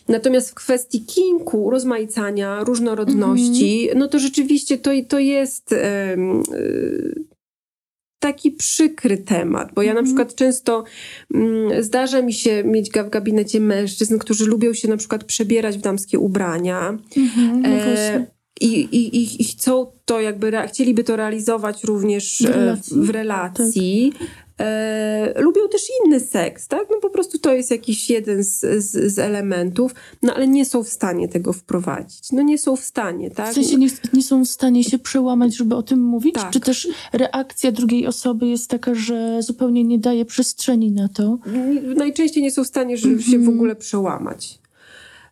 [0.08, 4.00] Natomiast w kwestii kinku, rozmaicania, różnorodności, Mhm.
[4.00, 5.76] no to rzeczywiście to, to jest
[8.20, 10.06] taki przykry temat, bo ja na Mhm.
[10.06, 10.84] przykład często
[11.34, 15.82] mm, zdarza mi się mieć w gabinecie mężczyzn, którzy lubią się na przykład przebierać w
[15.82, 17.62] damskie ubrania Mhm.
[17.62, 18.26] No E,
[18.62, 23.02] i, i, i, i chcą to jakby, chcieliby to realizować również W e, relacji.
[23.02, 24.14] w relacji.
[24.60, 26.88] E, lubią też inny seks, tak?
[26.92, 30.84] No po prostu to jest jakiś jeden z, z, z, elementów, no ale nie są
[30.84, 32.32] w stanie tego wprowadzić.
[32.32, 33.52] No nie są w stanie, tak?
[33.52, 36.36] W sensie nie, nie są w stanie się przełamać, żeby o tym mówić?
[36.36, 36.52] Tak.
[36.52, 41.38] Czy też reakcja drugiej osoby jest taka, że zupełnie nie daje przestrzeni na to?
[41.96, 43.58] Najczęściej nie są w stanie żeby się w mhm.
[43.58, 44.60] ogóle przełamać.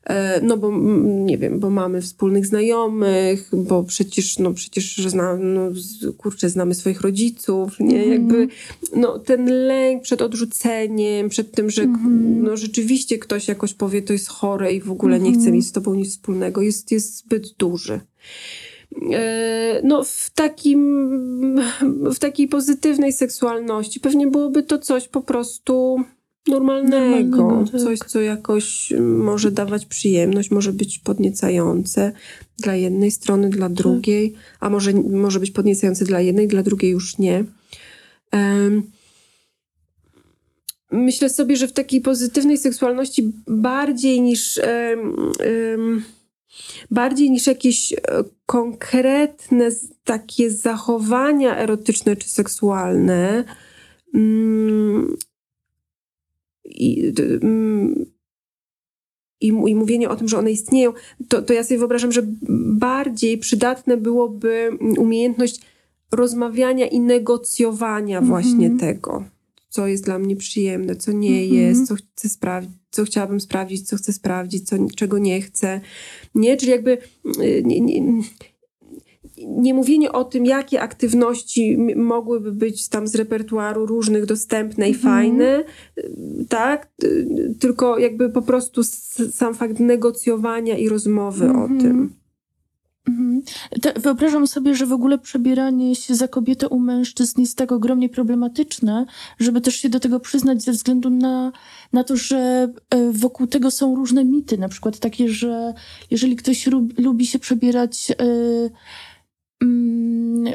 [0.06, 0.72] E, no bo
[1.04, 5.70] nie wiem, bo mamy wspólnych znajomych, bo przecież, no przecież znam, no,
[6.18, 8.06] kurczę, znamy swoich rodziców, nie?
[8.06, 8.12] -hmm.
[8.12, 8.48] Jakby,
[8.96, 11.98] no ten lęk przed odrzuceniem, przed tym, że -hmm.
[12.42, 15.56] no rzeczywiście ktoś jakoś powie, to jest chore i w ogóle nie chce mhm.
[15.56, 18.00] mieć z tobą nic wspólnego, jest, jest zbyt duży.
[19.12, 21.62] E, no, w, takim,
[22.16, 26.04] w takiej pozytywnej seksualności pewnie byłoby to coś po prostu
[26.48, 27.82] normalnego, normalnego tak.
[27.82, 32.12] coś, co jakoś może dawać przyjemność, może być podniecające
[32.58, 33.78] dla jednej strony, dla tak.
[33.78, 34.42] drugiej, tak.
[34.60, 37.44] a może, może być podniecające dla jednej, dla drugiej już nie.
[38.34, 38.84] Um,
[40.92, 44.60] myślę sobie, że w takiej pozytywnej seksualności bardziej niż
[45.78, 46.04] um,
[46.92, 47.98] bardziej niż jakieś e,
[48.46, 49.70] konkretne
[50.04, 53.44] takie zachowania erotyczne czy seksualne,
[54.14, 55.18] mm,
[56.66, 58.06] i, mm,
[59.42, 60.94] i, i, mówienie o tym, że one istnieją,
[61.28, 62.22] to, to ja sobie wyobrażam, że
[62.74, 65.62] bardziej przydatne byłoby umiejętność
[66.12, 68.32] rozmawiania i negocjowania mm -hmm.
[68.32, 69.24] właśnie tego,
[69.70, 71.54] co jest dla mnie przyjemne, co nie mm -hmm.
[71.54, 75.82] jest, co chcę sprawdzić, co chciałabym sprawdzić, co chcę sprawdzić, co, czego nie chcę.
[76.36, 76.98] Nie, czyli jakby
[77.42, 78.22] y, nie, nie,
[79.48, 85.14] nie mówienie o tym, jakie aktywności mogłyby być tam z repertuaru różnych dostępne i mhm.
[85.14, 85.64] fajne,
[86.50, 86.92] tak?
[87.60, 88.82] Tylko jakby po prostu
[89.32, 91.82] sam fakt negocjowania i rozmowy o mhm.
[91.82, 92.14] tym.
[93.08, 93.42] Mhm.
[93.96, 99.06] wyobrażam sobie, że w ogóle przebieranie się za kobietę u mężczyzn jest tak ogromnie problematyczne,
[99.40, 101.52] żeby też się do tego przyznać ze względu na,
[101.94, 104.58] na to, że e, wokół tego są różne mity.
[104.58, 105.74] Na przykład takie, że
[106.12, 108.10] jeżeli ktoś lubi się przebierać.
[108.10, 108.72] Yy,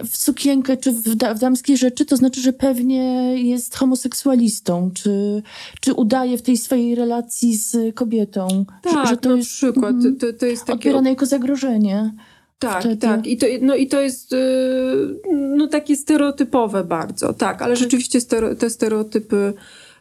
[0.05, 5.43] w sukienkę czy w, da, w damskie rzeczy, to znaczy, że pewnie jest homoseksualistą, czy,
[5.81, 8.65] czy udaje w tej swojej relacji z kobietą.
[8.83, 9.95] Tak, że, że to na jest, przykład.
[9.95, 10.89] Mm, to, to jest takie...
[10.89, 12.15] Odbierane jako zagrożenie.
[12.59, 12.97] Tak, wtedy.
[12.97, 13.27] tak.
[13.27, 15.21] I to, no i to jest yy,
[15.57, 17.83] no, takie stereotypowe bardzo, tak, ale tak.
[17.83, 18.19] rzeczywiście
[18.59, 19.53] te stereotypy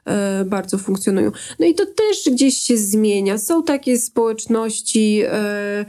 [0.08, 1.32] E, bardzo funkcjonują.
[1.60, 3.38] No i to też gdzieś się zmienia.
[3.38, 5.86] Są takie społeczności e,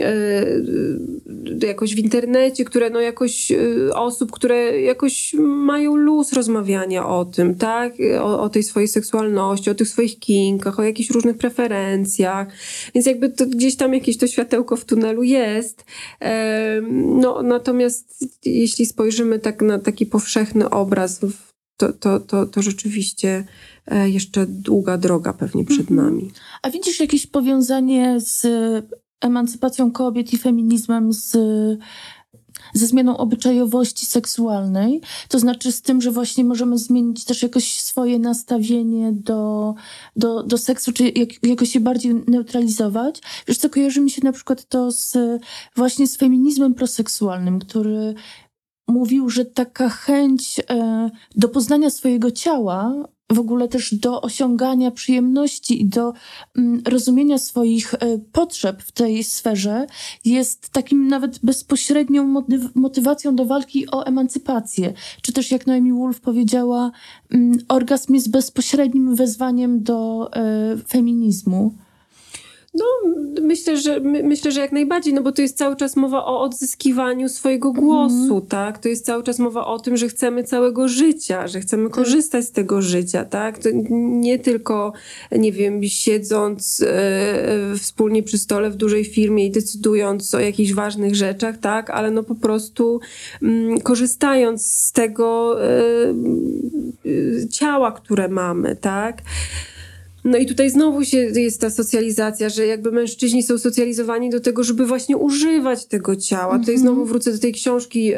[0.00, 3.52] e, jakoś w internecie, które no jakoś
[3.94, 7.92] osób, które jakoś mają luz rozmawiania o tym, tak?
[8.20, 12.48] O, o tej swojej seksualności, o tych swoich kinkach, o jakichś różnych preferencjach.
[12.94, 15.84] Więc jakby to gdzieś tam jakieś to światełko w tunelu jest.
[16.92, 23.44] No natomiast jeśli spojrzymy tak na taki powszechny obraz w to, to, to, to rzeczywiście
[23.86, 25.96] e, jeszcze długa droga pewnie przed mhm.
[25.96, 26.30] nami.
[26.62, 28.46] A widzisz jakieś powiązanie z
[29.20, 31.36] emancypacją kobiet i feminizmem, z,
[32.74, 35.00] ze zmianą obyczajowości seksualnej?
[35.28, 39.74] To znaczy z tym, że właśnie możemy zmienić też jakoś swoje nastawienie do,
[40.16, 43.20] do, do seksu, czy jak, jakoś się bardziej neutralizować?
[43.48, 45.16] Wiesz co, kojarzy mi się na przykład to z,
[45.76, 48.14] właśnie z feminizmem proseksualnym, który
[48.88, 52.94] mówił, że taka chęć e, do poznania swojego ciała,
[53.32, 56.12] w ogóle też do osiągania przyjemności i do
[56.56, 57.98] mm, rozumienia swoich e,
[58.32, 59.86] potrzeb w tej sferze
[60.24, 62.42] jest takim nawet bezpośrednią
[62.74, 64.92] motywacją do walki o emancypację.
[65.22, 66.90] Czy też, jak Noemi Wolf powiedziała,
[67.30, 71.74] mm, orgazm jest bezpośrednim wezwaniem do e, feminizmu.
[72.74, 72.84] No,
[73.42, 76.40] myślę, że my, myślę, że jak najbardziej, no bo to jest cały czas mowa o
[76.40, 77.86] odzyskiwaniu swojego mhm.
[77.86, 78.46] głosu, mm.
[78.46, 78.78] tak?
[78.78, 81.92] To jest cały czas mowa o tym, że chcemy całego życia, że chcemy tak.
[81.92, 83.58] korzystać z tego życia, tak?
[83.58, 84.92] To nie tylko,
[85.32, 91.14] nie wiem, siedząc e, wspólnie przy stole w dużej firmie i decydując o jakichś ważnych
[91.14, 91.90] rzeczach, tak?
[91.90, 93.00] Ale no po prostu
[93.42, 95.74] mm, korzystając z tego e,
[97.06, 99.22] e ciała, które mamy, tak?
[100.24, 104.64] No i tutaj znowu się jest ta socjalizacja, że jakby mężczyźni są socjalizowani do tego,
[104.64, 106.48] żeby właśnie używać tego ciała.
[106.48, 106.60] Mm -hmm.
[106.60, 108.12] Tutaj znowu wrócę do tej książki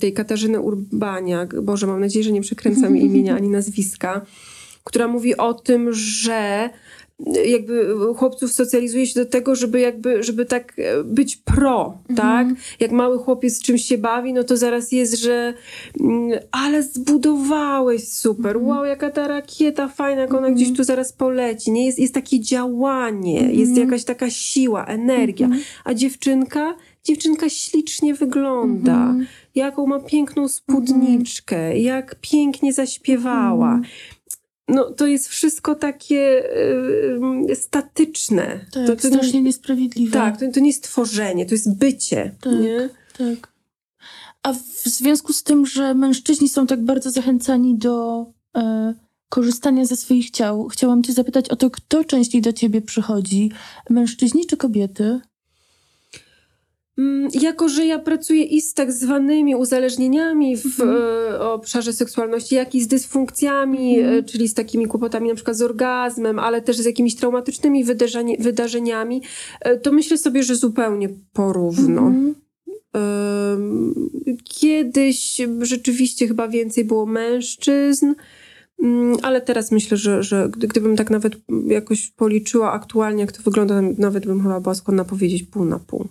[0.00, 1.60] tej Katarzyny Urbaniak.
[1.60, 4.26] Boże, mam nadzieję, że nie przekręcam imienia ani nazwiska,
[4.84, 6.70] która mówi o tym, że
[7.26, 12.16] jakby chłopców socjalizuje się do tego, żeby jakby, żeby tak e, być pro, mhm.
[12.16, 12.60] tak?
[12.80, 15.54] Jak mały chłopiec czymś się bawi, no to zaraz jest, że
[16.00, 18.66] mm, ale zbudowałeś super, mhm.
[18.66, 20.54] wow, jaka ta rakieta fajna, jak ona mhm.
[20.54, 21.86] gdzieś tu zaraz poleci, nie?
[21.86, 25.48] Jest, jest takie działanie, jest jakaś taka siła, energia,
[25.84, 29.26] a dziewczynka dziewczynka ślicznie wygląda, Mhm.
[29.54, 33.74] jaką ma piękną spódniczkę, jak pięknie zaśpiewała.
[33.74, 33.92] Mhm.
[34.68, 36.44] No, to jest wszystko takie
[37.50, 38.60] y, statyczne.
[38.72, 40.12] Tak, to, to, strasznie niesprawiedliwe.
[40.12, 42.34] tak, to, to nie jest tworzenie, to jest bycie.
[42.40, 42.52] Tak.
[42.52, 42.88] Nie?
[43.18, 43.52] Tak.
[44.42, 48.94] A w związku z tym, że mężczyźni są tak bardzo zachęcani do e,
[49.28, 53.50] korzystania ze swoich ciał, chciałam Cię zapytać o to, kto częściej do Ciebie przychodzi?
[53.90, 55.20] Mężczyźni czy kobiety?
[56.98, 60.98] Mm, Jako, że ja pracuję i z tak zwanymi uzależnieniami w Mhm.
[61.32, 64.18] e, obszarze seksualności, jak i z dysfunkcjami, Mhm.
[64.18, 68.36] e, czyli z takimi kłopotami na przykład z orgazmem, ale też z jakimiś traumatycznymi wydarzeni,
[68.40, 69.22] wydarzeniami,
[69.60, 72.00] e, to myślę sobie, że zupełnie porówno.
[72.02, 72.34] Mhm.
[74.44, 78.14] Kiedyś rzeczywiście chyba więcej było mężczyzn,
[78.82, 81.36] mm, ale teraz myślę, że, że gdy- gdybym tak nawet
[81.66, 86.08] jakoś policzyła aktualnie, jak to wygląda, nawet bym chyba była skłonna powiedzieć pół na pół.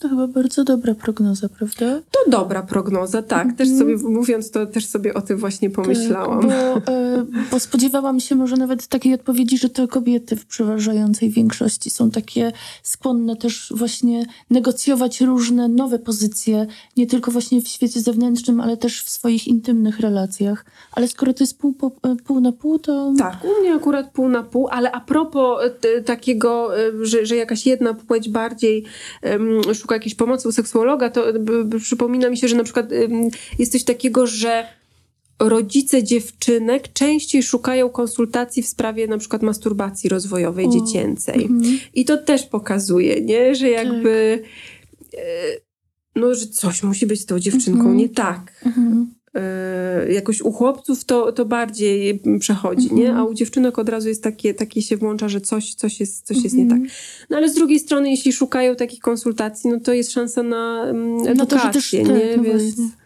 [0.00, 2.00] To chyba bardzo dobra prognoza, prawda?
[2.10, 3.56] To dobra prognoza, tak.
[3.56, 3.78] Też Mhm.
[3.78, 6.40] sobie mówiąc to, też sobie o tym właśnie pomyślałam.
[6.48, 11.30] Tak, bo, e, bo spodziewałam się może nawet takiej odpowiedzi, że to kobiety w przeważającej
[11.30, 18.00] większości są takie skłonne też właśnie negocjować różne nowe pozycje, nie tylko właśnie w świecie
[18.00, 20.64] zewnętrznym, ale też w swoich intymnych relacjach.
[20.92, 23.12] Ale skoro to jest pół, po, e, pół na pół, to...
[23.18, 26.70] Tak, u mnie akurat pół na pół, ale a propos e, takiego,
[27.02, 28.84] że, że jakaś jedna płeć bardziej
[29.22, 29.60] em,
[29.90, 31.24] szuka jakiejś pomocy u seksuologa, to
[31.78, 32.90] przypomina mi się, że na przykład
[33.58, 34.66] jest coś takiego, że
[35.38, 40.70] rodzice dziewczynek częściej szukają konsultacji w sprawie na przykład masturbacji rozwojowej O.
[40.70, 41.42] dziecięcej.
[41.42, 41.78] Mhm.
[41.94, 43.54] I to też pokazuje, nie?
[43.54, 44.42] Że jakby
[45.14, 45.20] e,
[46.16, 47.96] no, że coś musi być z tą dziewczynką Mhm.
[47.96, 48.52] nie tak.
[48.66, 49.14] Mhm.
[49.34, 53.00] E, jakoś u chłopców to, to bardziej przechodzi, Mhm.
[53.00, 53.14] nie?
[53.14, 56.44] A u dziewczynek od razu jest takie, takie się włącza, że coś, coś, jest, coś
[56.44, 56.78] jest nie tak.
[56.78, 56.90] Mhm.
[57.30, 61.16] No ale z drugiej strony, jeśli szukają takich konsultacji, no to jest szansa na mm,
[61.16, 62.36] No to, edukację, że też tak, nie?
[62.36, 63.00] no Więc właśnie.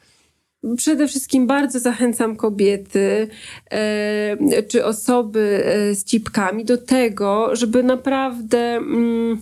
[0.76, 3.28] przede wszystkim bardzo zachęcam kobiety
[3.70, 9.40] e, czy osoby e, z cipkami do tego, żeby naprawdę mm,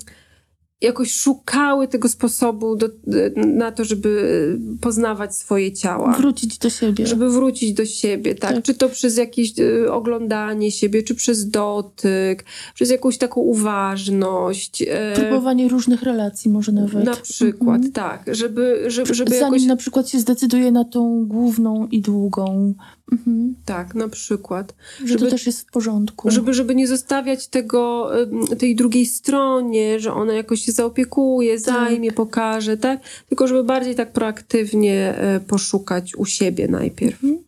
[0.82, 2.88] jakoś szukały tego sposobu do,
[3.36, 6.12] na to, żeby poznawać swoje ciała.
[6.12, 7.06] Wrócić do siebie.
[7.06, 8.54] Żeby wrócić do siebie, tak?
[8.54, 8.64] Tak.
[8.64, 14.82] Czy to przez jakieś y, oglądanie siebie, czy przez dotyk, przez jakąś taką uważność.
[14.88, 17.04] e, Próbowanie różnych relacji może nawet.
[17.04, 17.92] na przykład, Mhm.
[17.92, 18.24] tak.
[18.34, 19.64] Żeby, żeby, żeby Zanim jakoś...
[19.68, 22.74] na przykład się zdecyduje na tą główną i długą.
[23.12, 23.55] Mhm.
[23.64, 24.74] Tak, na przykład.
[25.00, 26.30] Że Żeby- to też jest w porządku.
[26.30, 28.11] Żeby, żeby nie zostawiać tego,
[28.59, 31.74] tej drugiej stronie, że ona jakoś się zaopiekuje, Tak.
[31.74, 33.00] zajmie, pokaże, tak?
[33.28, 37.24] Tylko żeby bardziej tak proaktywnie e, poszukać u siebie najpierw.
[37.24, 37.42] Mhm.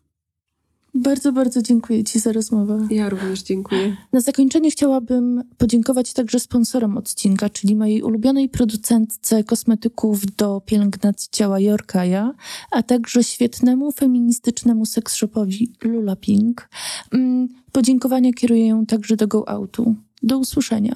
[0.95, 2.87] Bardzo, bardzo dziękuję Ci za rozmowę.
[2.91, 3.97] Ja również dziękuję.
[4.13, 11.61] Na zakończenie chciałabym podziękować także sponsorom odcinka, czyli mojej ulubionej producentce kosmetyków do pielęgnacji ciała
[11.61, 12.35] Jorkaja,
[12.71, 16.69] a także świetnemu feministycznemu seksshopowi Lula Pink.
[17.13, 19.95] Mm, Podziękowania kieruję także do Go Outu.
[20.23, 20.95] Do usłyszenia.